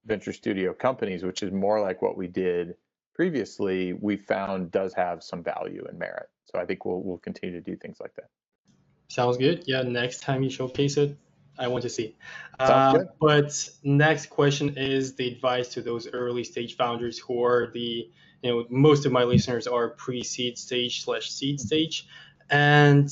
venture 0.06 0.34
studio 0.34 0.74
companies, 0.74 1.24
which 1.24 1.44
is 1.44 1.52
more 1.52 1.80
like 1.80 2.02
what 2.02 2.18
we 2.18 2.28
did 2.28 2.76
previously, 3.14 3.94
we 3.94 4.18
found 4.18 4.72
does 4.72 4.94
have 4.94 5.24
some 5.24 5.44
value 5.44 5.86
and 5.88 5.98
merit. 5.98 6.30
So 6.52 6.60
I 6.60 6.66
think 6.66 6.86
we'll 6.86 7.02
we'll 7.02 7.18
continue 7.20 7.56
to 7.56 7.62
do 7.62 7.76
things 7.76 7.98
like 8.00 8.16
that. 8.16 8.30
Sounds 9.08 9.38
good. 9.38 9.64
Yeah, 9.68 9.82
next 9.84 10.22
time 10.22 10.44
you 10.44 10.50
showcase 10.50 10.98
it, 10.98 11.18
I 11.58 11.68
want 11.68 11.84
to 11.84 11.90
see. 11.90 12.16
Uh, 12.60 13.00
but 13.20 13.70
next 13.84 14.28
question 14.28 14.78
is 14.78 15.16
the 15.16 15.28
advice 15.28 15.70
to 15.70 15.82
those 15.82 16.08
early 16.08 16.44
stage 16.44 16.76
founders 16.76 17.18
who 17.20 17.44
are 17.44 17.72
the 17.74 18.10
you 18.42 18.52
know 18.52 18.66
most 18.70 19.06
of 19.06 19.12
my 19.12 19.24
listeners 19.24 19.68
are 19.68 19.90
pre-seed 19.90 20.58
stage 20.58 21.04
slash 21.04 21.30
seed 21.30 21.60
stage, 21.60 22.08
and 22.50 23.12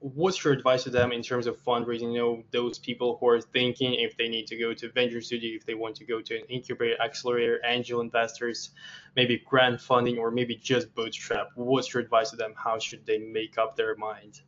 what's 0.00 0.42
your 0.44 0.52
advice 0.52 0.84
to 0.84 0.90
them 0.90 1.12
in 1.12 1.22
terms 1.22 1.46
of 1.46 1.62
fundraising? 1.62 2.12
You 2.12 2.18
know, 2.18 2.42
those 2.52 2.78
people 2.78 3.16
who 3.20 3.28
are 3.28 3.40
thinking 3.40 3.94
if 3.94 4.16
they 4.16 4.28
need 4.28 4.46
to 4.48 4.56
go 4.56 4.72
to 4.74 4.90
venture 4.90 5.20
studio, 5.20 5.56
if 5.56 5.66
they 5.66 5.74
want 5.74 5.96
to 5.96 6.04
go 6.04 6.20
to 6.20 6.36
an 6.36 6.44
incubator, 6.48 7.00
accelerator, 7.02 7.60
angel 7.64 8.00
investors, 8.00 8.70
maybe 9.16 9.42
grant 9.44 9.80
funding, 9.80 10.18
or 10.18 10.30
maybe 10.30 10.54
just 10.54 10.94
bootstrap. 10.94 11.48
What's 11.54 11.92
your 11.92 12.02
advice 12.02 12.30
to 12.30 12.36
them? 12.36 12.54
How 12.56 12.78
should 12.78 13.06
they 13.06 13.18
make 13.18 13.58
up 13.58 13.76
their 13.76 13.96
mind? 13.96 14.40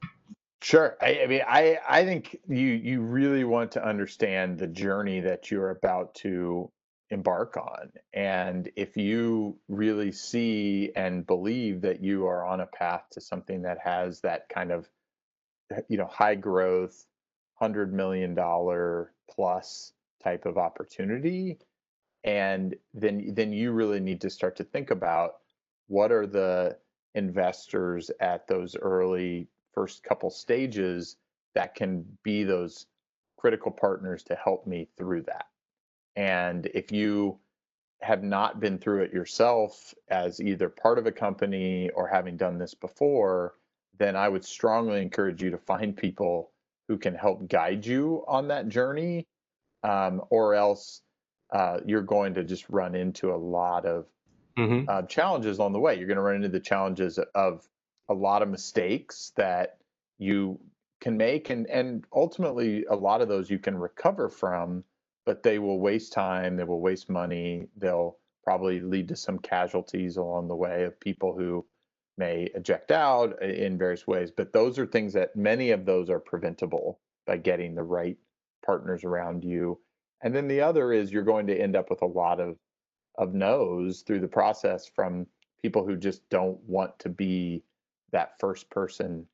Sure. 0.62 0.96
I, 1.00 1.22
I 1.22 1.26
mean, 1.26 1.42
I 1.46 1.78
I 1.88 2.04
think 2.04 2.38
you 2.46 2.66
you 2.66 3.00
really 3.00 3.44
want 3.44 3.72
to 3.72 3.84
understand 3.84 4.58
the 4.58 4.66
journey 4.66 5.20
that 5.20 5.50
you're 5.50 5.70
about 5.70 6.14
to 6.16 6.70
embark 7.10 7.56
on. 7.56 7.90
And 8.12 8.70
if 8.76 8.96
you 8.96 9.58
really 9.68 10.12
see 10.12 10.92
and 10.94 11.26
believe 11.26 11.80
that 11.80 12.02
you 12.02 12.26
are 12.26 12.46
on 12.46 12.60
a 12.60 12.66
path 12.66 13.02
to 13.12 13.20
something 13.20 13.62
that 13.62 13.78
has 13.82 14.20
that 14.20 14.48
kind 14.48 14.70
of 14.70 14.88
you 15.88 15.96
know 15.96 16.06
high 16.06 16.34
growth, 16.34 17.06
hundred 17.54 17.92
million 17.92 18.34
dollar 18.34 19.12
plus 19.30 19.92
type 20.22 20.46
of 20.46 20.58
opportunity, 20.58 21.58
and 22.24 22.74
then 22.94 23.32
then 23.34 23.52
you 23.52 23.72
really 23.72 24.00
need 24.00 24.20
to 24.20 24.30
start 24.30 24.56
to 24.56 24.64
think 24.64 24.90
about 24.90 25.36
what 25.88 26.12
are 26.12 26.26
the 26.26 26.76
investors 27.14 28.10
at 28.20 28.46
those 28.46 28.76
early 28.76 29.48
first 29.72 30.02
couple 30.04 30.30
stages 30.30 31.16
that 31.54 31.74
can 31.74 32.04
be 32.22 32.44
those 32.44 32.86
critical 33.36 33.70
partners 33.70 34.22
to 34.22 34.34
help 34.36 34.66
me 34.66 34.88
through 34.96 35.22
that. 35.22 35.46
And 36.16 36.66
if 36.74 36.92
you 36.92 37.38
have 38.02 38.22
not 38.22 38.60
been 38.60 38.78
through 38.78 39.02
it 39.02 39.12
yourself 39.12 39.94
as 40.08 40.40
either 40.40 40.68
part 40.68 40.98
of 40.98 41.06
a 41.06 41.12
company 41.12 41.90
or 41.90 42.06
having 42.06 42.36
done 42.36 42.58
this 42.58 42.74
before, 42.74 43.54
then 44.00 44.16
I 44.16 44.28
would 44.28 44.44
strongly 44.44 45.00
encourage 45.00 45.40
you 45.40 45.50
to 45.50 45.58
find 45.58 45.96
people 45.96 46.50
who 46.88 46.98
can 46.98 47.14
help 47.14 47.48
guide 47.48 47.86
you 47.86 48.24
on 48.26 48.48
that 48.48 48.68
journey, 48.68 49.28
um, 49.84 50.22
or 50.30 50.54
else 50.54 51.02
uh, 51.52 51.78
you're 51.86 52.02
going 52.02 52.34
to 52.34 52.42
just 52.42 52.68
run 52.68 52.96
into 52.96 53.32
a 53.32 53.36
lot 53.36 53.86
of 53.86 54.06
mm-hmm. 54.58 54.88
uh, 54.88 55.02
challenges 55.02 55.60
on 55.60 55.72
the 55.72 55.78
way. 55.78 55.96
You're 55.96 56.08
going 56.08 56.16
to 56.16 56.22
run 56.22 56.36
into 56.36 56.48
the 56.48 56.58
challenges 56.58 57.20
of 57.36 57.68
a 58.08 58.14
lot 58.14 58.42
of 58.42 58.48
mistakes 58.48 59.32
that 59.36 59.76
you 60.18 60.58
can 61.00 61.16
make, 61.16 61.50
and 61.50 61.68
and 61.68 62.04
ultimately 62.12 62.86
a 62.86 62.96
lot 62.96 63.20
of 63.20 63.28
those 63.28 63.48
you 63.48 63.60
can 63.60 63.78
recover 63.78 64.28
from 64.28 64.82
but 65.26 65.42
they 65.42 65.58
will 65.58 65.78
waste 65.78 66.12
time, 66.12 66.56
they 66.56 66.64
will 66.64 66.80
waste 66.80 67.08
money, 67.08 67.68
they'll 67.76 68.16
probably 68.42 68.80
lead 68.80 69.08
to 69.08 69.14
some 69.16 69.38
casualties 69.38 70.16
along 70.16 70.48
the 70.48 70.56
way 70.56 70.84
of 70.84 70.98
people 70.98 71.36
who 71.36 71.64
may 72.20 72.50
eject 72.54 72.90
out 72.92 73.42
in 73.42 73.78
various 73.78 74.06
ways. 74.06 74.30
But 74.30 74.52
those 74.52 74.78
are 74.78 74.86
things 74.86 75.14
that 75.14 75.34
many 75.34 75.70
of 75.70 75.86
those 75.86 76.10
are 76.10 76.20
preventable 76.20 77.00
by 77.26 77.38
getting 77.38 77.74
the 77.74 77.82
right 77.82 78.18
partners 78.64 79.02
around 79.02 79.42
you. 79.42 79.80
And 80.22 80.34
then 80.34 80.46
the 80.46 80.60
other 80.60 80.92
is 80.92 81.10
you're 81.10 81.22
going 81.22 81.46
to 81.46 81.58
end 81.58 81.74
up 81.74 81.88
with 81.90 82.02
a 82.02 82.06
lot 82.06 82.38
of 82.38 82.56
of 83.16 83.34
no's 83.34 84.02
through 84.02 84.20
the 84.20 84.28
process 84.28 84.88
from 84.94 85.26
people 85.62 85.84
who 85.84 85.96
just 85.96 86.28
don't 86.30 86.58
want 86.66 86.98
to 86.98 87.08
be 87.08 87.62
that 88.12 88.38
first 88.38 88.70
person 88.70 89.26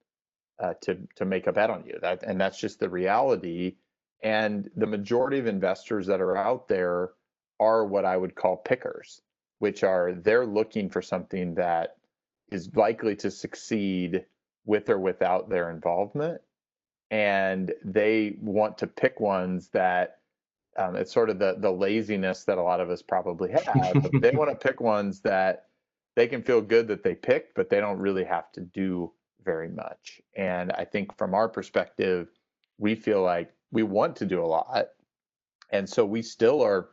uh, 0.63 0.75
to 0.83 0.97
to 1.17 1.25
make 1.25 1.47
a 1.47 1.53
bet 1.53 1.71
on 1.71 1.85
you. 1.85 1.99
That 2.01 2.23
and 2.23 2.41
that's 2.41 2.61
just 2.61 2.79
the 2.79 2.89
reality. 2.89 3.77
And 4.23 4.71
the 4.77 4.87
majority 4.87 5.39
of 5.39 5.47
investors 5.47 6.07
that 6.07 6.21
are 6.21 6.37
out 6.37 6.69
there 6.69 7.11
are 7.61 7.85
what 7.85 8.05
I 8.05 8.17
would 8.17 8.35
call 8.35 8.57
pickers, 8.57 9.21
which 9.59 9.83
are 9.83 10.13
they're 10.13 10.47
looking 10.47 10.89
for 10.89 11.03
something 11.03 11.55
that 11.57 11.97
is 12.51 12.75
likely 12.75 13.17
to 13.17 13.31
succeed 13.31 14.25
with 14.65 14.89
or 14.89 14.99
without 14.99 15.49
their 15.49 15.71
involvement. 15.71 16.41
And 17.11 17.73
they 17.85 18.37
want 18.41 18.79
to 18.79 18.87
pick 18.87 19.21
ones 19.21 19.69
that 19.73 20.19
um, 20.79 20.97
it's 20.97 21.13
sort 21.13 21.31
of 21.31 21.39
the 21.39 21.57
the 21.59 21.71
laziness 21.71 22.45
that 22.45 22.59
a 22.59 22.63
lot 22.63 22.81
of 22.81 22.91
us 22.91 23.03
probably 23.03 23.51
have. 23.53 24.11
they 24.21 24.33
want 24.33 24.51
to 24.51 24.57
pick 24.69 24.81
ones 24.81 25.21
that 25.21 25.67
they 26.17 26.27
can 26.27 26.43
feel 26.43 26.61
good 26.61 26.89
that 26.89 27.03
they 27.03 27.15
picked, 27.15 27.55
but 27.55 27.71
they 27.71 27.81
don't 27.81 27.99
really 27.99 28.25
have 28.25 28.51
to 28.53 28.61
do 28.61 29.13
very 29.45 29.69
much. 29.69 30.21
And 30.37 30.73
I 30.73 30.85
think 30.85 31.17
from 31.17 31.35
our 31.35 31.49
perspective, 31.49 32.29
we 32.79 32.95
feel 32.95 33.23
like 33.23 33.53
we 33.71 33.83
want 33.83 34.17
to 34.17 34.27
do 34.27 34.43
a 34.43 34.47
lot. 34.47 34.89
And 35.71 35.89
so 35.89 36.05
we 36.05 36.23
still 36.23 36.63
are 36.63 36.91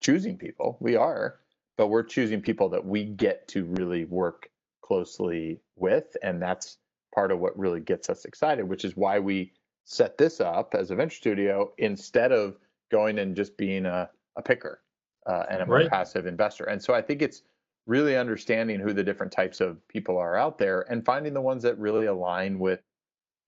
choosing 0.00 0.36
people. 0.36 0.76
We 0.80 0.96
are, 0.96 1.40
but 1.76 1.88
we're 1.88 2.02
choosing 2.02 2.40
people 2.40 2.68
that 2.70 2.84
we 2.84 3.04
get 3.04 3.48
to 3.48 3.64
really 3.64 4.04
work 4.04 4.49
closely 4.90 5.60
with. 5.76 6.16
And 6.24 6.42
that's 6.42 6.78
part 7.14 7.30
of 7.30 7.38
what 7.38 7.56
really 7.56 7.78
gets 7.78 8.10
us 8.10 8.24
excited, 8.24 8.68
which 8.68 8.84
is 8.84 8.96
why 8.96 9.20
we 9.20 9.52
set 9.84 10.18
this 10.18 10.40
up 10.40 10.74
as 10.74 10.90
a 10.90 10.96
venture 10.96 11.14
studio 11.14 11.72
instead 11.78 12.32
of 12.32 12.56
going 12.90 13.20
and 13.20 13.36
just 13.36 13.56
being 13.56 13.86
a, 13.86 14.10
a 14.34 14.42
picker 14.42 14.80
uh, 15.28 15.44
and 15.48 15.62
a 15.62 15.66
more 15.66 15.76
right. 15.76 15.88
passive 15.88 16.26
investor. 16.26 16.64
And 16.64 16.82
so 16.82 16.92
I 16.92 17.02
think 17.02 17.22
it's 17.22 17.42
really 17.86 18.16
understanding 18.16 18.80
who 18.80 18.92
the 18.92 19.04
different 19.04 19.30
types 19.30 19.60
of 19.60 19.86
people 19.86 20.18
are 20.18 20.36
out 20.36 20.58
there 20.58 20.82
and 20.90 21.04
finding 21.04 21.34
the 21.34 21.40
ones 21.40 21.62
that 21.62 21.78
really 21.78 22.06
align 22.06 22.58
with 22.58 22.80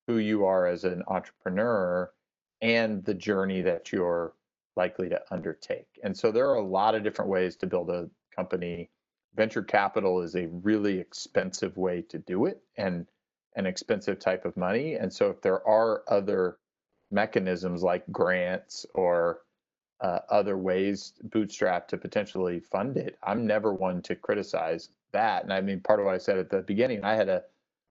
who 0.07 0.19
you 0.19 0.45
are 0.45 0.69
as 0.69 0.85
an 0.85 1.03
entrepreneur 1.09 2.09
and 2.61 3.05
the 3.05 3.15
journey 3.15 3.63
that 3.63 3.91
you're 3.91 4.33
likely 4.77 5.09
to 5.09 5.21
undertake. 5.33 5.89
And 6.05 6.17
so 6.17 6.31
there 6.31 6.49
are 6.49 6.55
a 6.55 6.65
lot 6.65 6.95
of 6.95 7.03
different 7.03 7.33
ways 7.33 7.57
to 7.57 7.67
build 7.67 7.91
a 7.91 8.09
company. 8.35 8.91
Venture 9.35 9.63
capital 9.63 10.21
is 10.21 10.35
a 10.37 10.49
really 10.49 10.99
expensive 10.99 11.77
way 11.77 12.03
to 12.03 12.19
do 12.19 12.47
it 12.47 12.63
and 12.77 13.07
an 13.57 13.67
expensive 13.67 14.19
type 14.19 14.45
of 14.45 14.57
money. 14.57 14.95
And 14.95 15.13
so 15.13 15.31
if 15.31 15.41
there 15.41 15.67
are 15.67 16.03
other 16.09 16.59
mechanisms 17.11 17.83
like 17.83 18.11
grants 18.11 18.87
or 18.95 19.41
uh, 20.01 20.21
other 20.31 20.57
ways 20.59 21.15
bootstrap 21.23 21.89
to 21.89 21.97
potentially 21.97 22.61
fund 22.61 22.97
it, 22.97 23.17
I'm 23.23 23.47
never 23.47 23.73
one 23.73 24.03
to 24.03 24.17
criticize 24.17 24.89
that. 25.13 25.45
And 25.45 25.53
I 25.53 25.61
mean, 25.61 25.81
part 25.81 26.01
of 26.01 26.07
what 26.07 26.15
I 26.15 26.19
said 26.19 26.39
at 26.39 26.51
the 26.51 26.63
beginning, 26.63 27.05
I 27.05 27.15
had 27.15 27.29
a, 27.29 27.43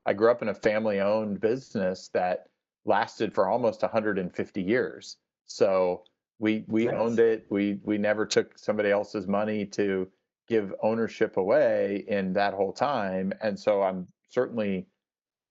I 0.05 0.13
grew 0.13 0.31
up 0.31 0.41
in 0.41 0.49
a 0.49 0.53
family 0.53 0.99
owned 0.99 1.39
business 1.39 2.09
that 2.13 2.47
lasted 2.85 3.33
for 3.33 3.47
almost 3.47 3.81
150 3.81 4.61
years. 4.61 5.17
So 5.45 6.03
we 6.39 6.65
we 6.67 6.85
nice. 6.85 6.95
owned 6.95 7.19
it. 7.19 7.45
We 7.49 7.79
we 7.83 7.97
never 7.97 8.25
took 8.25 8.57
somebody 8.57 8.89
else's 8.89 9.27
money 9.27 9.65
to 9.67 10.07
give 10.51 10.73
ownership 10.83 11.37
away 11.37 12.03
in 12.09 12.33
that 12.33 12.53
whole 12.53 12.73
time. 12.73 13.31
And 13.41 13.57
so 13.57 13.81
I'm 13.81 14.05
certainly 14.29 14.85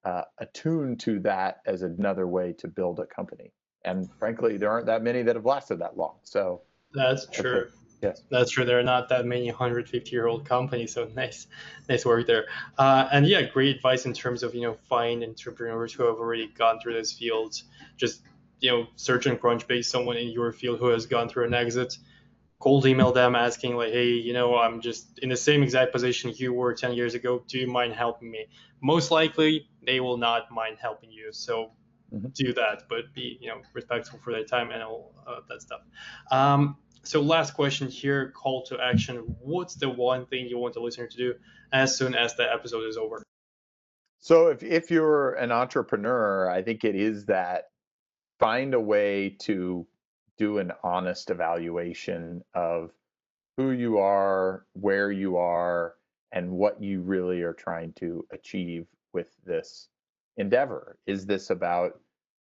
uh, 0.05 0.25
attuned 0.37 1.01
to 1.01 1.21
that 1.21 1.63
as 1.65 1.81
another 1.81 2.27
way 2.27 2.53
to 2.59 2.69
build 2.69 3.01
a 3.01 3.07
company. 3.07 3.51
And 3.83 4.11
frankly, 4.19 4.59
there 4.59 4.71
aren't 4.71 4.87
that 4.87 5.03
many 5.03 5.23
that 5.23 5.37
have 5.37 5.47
lasted 5.47 5.79
that 5.79 5.97
long. 5.97 6.17
So 6.23 6.61
that's 6.93 7.27
true. 7.27 7.69
Yes. 8.03 8.23
That's 8.31 8.51
true. 8.51 8.67
There 8.67 8.79
are 8.79 8.83
not 8.83 9.09
that 9.09 9.25
many 9.25 9.47
150 9.47 10.11
year 10.11 10.27
old 10.27 10.45
companies. 10.45 10.93
So 10.93 11.09
nice, 11.17 11.47
nice 11.89 12.05
work 12.05 12.27
there. 12.27 12.45
Uh, 12.77 13.09
and 13.11 13.27
yeah, 13.27 13.43
great 13.43 13.77
advice 13.77 14.05
in 14.05 14.13
terms 14.13 14.43
of, 14.43 14.55
you 14.55 14.61
know, 14.61 14.77
find 14.91 15.25
entrepreneurs 15.25 15.95
who 15.95 16.05
have 16.05 16.17
already 16.17 16.49
gone 16.49 16.79
through 16.81 16.95
this 16.95 17.13
field. 17.13 17.55
Just, 17.97 18.21
you 18.61 18.71
know, 18.71 18.87
search 18.97 19.27
on 19.27 19.39
Crunchbase 19.39 19.87
someone 19.87 20.19
in 20.19 20.29
your 20.29 20.53
field 20.53 20.79
who 20.79 20.89
has 20.89 21.07
gone 21.07 21.31
through 21.31 21.47
an 21.47 21.55
exit. 21.55 21.97
Cold 22.61 22.87
email 22.87 23.11
them 23.11 23.35
asking 23.35 23.77
like, 23.77 23.93
hey, 23.93 24.11
you 24.11 24.33
know, 24.33 24.57
I'm 24.57 24.81
just 24.81 25.19
in 25.21 25.31
the 25.31 25.37
same 25.37 25.63
exact 25.63 25.93
position 25.93 26.33
you 26.37 26.53
were 26.53 26.75
10 26.75 26.93
years 26.93 27.15
ago. 27.15 27.43
Do 27.49 27.59
you 27.59 27.67
mind 27.67 27.95
helping 27.95 28.31
me? 28.31 28.47
Most 28.83 29.11
likely, 29.11 29.69
they 29.85 29.99
will 30.01 30.19
not 30.19 30.51
mind 30.53 30.77
helping 30.81 31.11
you. 31.11 31.33
So 31.33 31.73
mm-hmm. 32.13 32.29
do 32.35 32.53
that, 32.53 32.85
but 32.89 33.13
be 33.15 33.39
you 33.41 33.49
know 33.49 33.63
respectful 33.73 34.19
for 34.23 34.33
their 34.33 34.45
time 34.45 34.71
and 34.71 34.83
all 34.83 35.15
uh, 35.27 35.41
that 35.49 35.63
stuff. 35.63 35.81
Um, 36.31 36.77
so 37.03 37.23
last 37.23 37.55
question 37.55 37.89
here, 37.89 38.31
call 38.31 38.63
to 38.67 38.79
action. 38.79 39.17
What's 39.41 39.75
the 39.75 39.89
one 39.89 40.27
thing 40.27 40.47
you 40.47 40.59
want 40.59 40.75
the 40.75 40.81
listener 40.81 41.07
to 41.07 41.17
do 41.17 41.35
as 41.73 41.97
soon 41.97 42.15
as 42.15 42.37
the 42.37 42.53
episode 42.53 42.87
is 42.87 42.97
over? 42.97 43.23
So 44.19 44.49
if 44.49 44.63
if 44.63 44.91
you're 44.91 45.33
an 45.35 45.51
entrepreneur, 45.51 46.51
I 46.51 46.63
think 46.63 46.85
it 46.85 46.95
is 46.95 47.27
that 47.27 47.65
find 48.39 48.75
a 48.75 48.81
way 48.81 49.37
to 49.41 49.87
do 50.41 50.57
an 50.57 50.73
honest 50.83 51.29
evaluation 51.29 52.43
of 52.55 52.93
who 53.59 53.73
you 53.73 53.99
are, 53.99 54.65
where 54.73 55.13
you 55.13 55.37
are, 55.37 55.97
and 56.33 56.51
what 56.51 56.83
you 56.83 57.03
really 57.03 57.43
are 57.43 57.53
trying 57.53 57.93
to 57.93 58.27
achieve 58.33 58.87
with 59.13 59.37
this 59.45 59.89
endeavor. 60.39 60.97
Is 61.07 61.27
this 61.27 61.51
about 61.51 62.01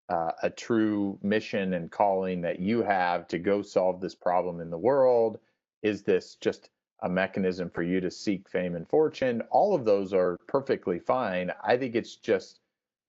uh, 0.08 0.30
a 0.40 0.50
true 0.50 1.18
mission 1.24 1.74
and 1.74 1.90
calling 1.90 2.40
that 2.42 2.60
you 2.60 2.80
have 2.82 3.26
to 3.26 3.40
go 3.40 3.60
solve 3.60 4.00
this 4.00 4.14
problem 4.14 4.60
in 4.60 4.70
the 4.70 4.78
world? 4.78 5.40
Is 5.82 6.04
this 6.04 6.36
just 6.36 6.70
a 7.02 7.08
mechanism 7.08 7.70
for 7.70 7.82
you 7.82 8.00
to 8.02 8.10
seek 8.10 8.48
fame 8.48 8.76
and 8.76 8.88
fortune? 8.88 9.42
All 9.50 9.74
of 9.74 9.84
those 9.84 10.14
are 10.14 10.36
perfectly 10.46 11.00
fine. 11.00 11.50
I 11.64 11.76
think 11.76 11.96
it's 11.96 12.14
just 12.14 12.60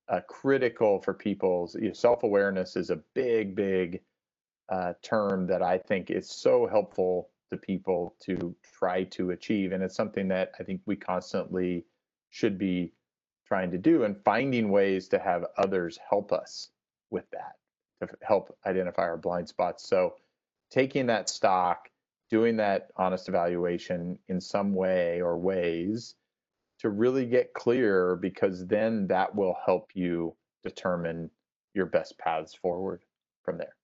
uh, 0.10 0.22
critical 0.28 1.00
for 1.00 1.14
people's 1.14 1.76
you 1.76 1.90
know, 1.90 1.94
self 1.94 2.24
awareness 2.24 2.76
is 2.76 2.90
a 2.90 3.04
big, 3.14 3.56
big 3.56 4.02
uh, 4.70 4.94
term 5.02 5.48
that 5.48 5.62
I 5.62 5.78
think 5.78 6.10
is 6.10 6.30
so 6.30 6.68
helpful 6.68 7.30
to 7.52 7.58
people 7.58 8.16
to 8.22 8.56
try 8.78 9.04
to 9.06 9.32
achieve. 9.32 9.72
And 9.72 9.84
it's 9.84 9.96
something 9.96 10.30
that 10.30 10.54
I 10.60 10.64
think 10.64 10.82
we 10.86 10.96
constantly 10.96 11.86
should 12.30 12.58
be 12.58 12.94
trying 13.46 13.72
to 13.72 13.78
do 13.78 14.04
and 14.04 14.16
finding 14.24 14.72
ways 14.72 15.10
to 15.10 15.20
have 15.20 15.46
others 15.58 16.00
help 16.10 16.32
us 16.32 16.70
with 17.10 17.30
that 17.32 17.56
to 18.00 18.16
help 18.22 18.58
identify 18.66 19.04
our 19.04 19.18
blind 19.18 19.48
spots. 19.48 19.88
So 19.88 20.16
taking 20.72 21.08
that 21.08 21.30
stock, 21.30 21.90
doing 22.30 22.58
that 22.58 22.90
honest 22.96 23.30
evaluation 23.30 24.18
in 24.28 24.40
some 24.40 24.74
way 24.74 25.22
or 25.22 25.38
ways 25.38 26.16
to 26.80 26.90
really 26.90 27.26
get 27.26 27.54
clear 27.54 28.16
because 28.16 28.66
then 28.66 29.08
that 29.08 29.36
will 29.36 29.56
help 29.66 29.92
you 29.94 30.36
determine 30.64 31.30
your 31.74 31.86
best 31.86 32.18
paths 32.18 32.56
forward 32.56 33.04
from 33.44 33.58
there. 33.58 33.76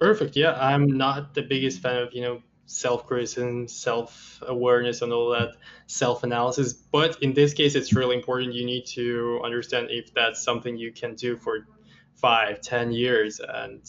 Perfect. 0.00 0.34
Yeah, 0.34 0.52
I'm 0.52 0.86
not 0.86 1.34
the 1.34 1.42
biggest 1.42 1.82
fan 1.82 1.98
of, 1.98 2.14
you 2.14 2.22
know, 2.22 2.42
self-criticism, 2.66 3.68
self-awareness 3.68 5.02
and 5.02 5.12
all 5.12 5.30
that 5.30 5.56
self-analysis, 5.88 6.72
but 6.72 7.20
in 7.20 7.34
this 7.34 7.52
case 7.52 7.74
it's 7.74 7.92
really 7.94 8.14
important 8.14 8.54
you 8.54 8.64
need 8.64 8.86
to 8.86 9.40
understand 9.44 9.88
if 9.90 10.14
that's 10.14 10.40
something 10.40 10.78
you 10.78 10.92
can 10.92 11.16
do 11.16 11.36
for 11.36 11.66
five, 12.14 12.60
ten 12.60 12.92
years. 12.92 13.40
And 13.40 13.82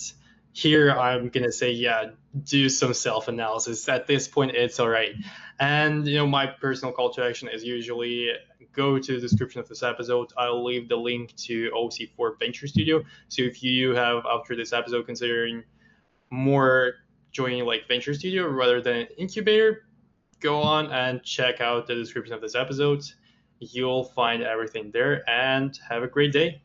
here 0.52 0.92
I'm 0.92 1.30
gonna 1.30 1.52
say, 1.52 1.72
yeah, 1.74 2.10
do 2.44 2.70
some 2.70 2.94
self-analysis. 2.94 3.88
At 3.88 4.08
this 4.08 4.28
point, 4.28 4.56
it's 4.56 4.80
all 4.80 4.90
right. 4.90 5.14
And 5.60 6.08
you 6.08 6.18
know, 6.18 6.28
my 6.28 6.48
personal 6.48 6.92
call 6.94 7.14
to 7.14 7.24
action 7.24 7.50
is 7.54 7.64
usually 7.64 8.32
go 8.74 8.98
to 8.98 9.14
the 9.14 9.22
description 9.22 9.62
of 9.62 9.70
this 9.70 9.84
episode. 9.84 10.34
I'll 10.36 10.64
leave 10.64 10.90
the 10.90 10.96
link 10.96 11.36
to 11.48 11.70
OC4 11.72 12.40
Venture 12.40 12.68
Studio. 12.68 13.04
So 13.28 13.44
if 13.44 13.62
you 13.62 13.94
have 13.94 14.26
after 14.26 14.56
this 14.56 14.74
episode 14.74 15.06
considering 15.06 15.64
more 16.32 16.94
joining 17.32 17.66
like 17.66 17.88
Venture 17.88 18.14
Studio 18.14 18.48
rather 18.48 18.82
than 18.82 19.08
incubator, 19.18 19.86
go 20.40 20.60
on 20.60 20.92
and 20.92 21.22
check 21.24 21.62
out 21.62 21.86
the 21.86 21.96
description 21.96 22.34
of 22.34 22.42
this 22.42 22.56
episode. 22.56 23.04
You'll 23.60 24.06
find 24.06 24.42
everything 24.42 24.92
there 24.92 25.28
and 25.30 25.78
have 25.88 26.04
a 26.04 26.08
great 26.08 26.32
day. 26.32 26.62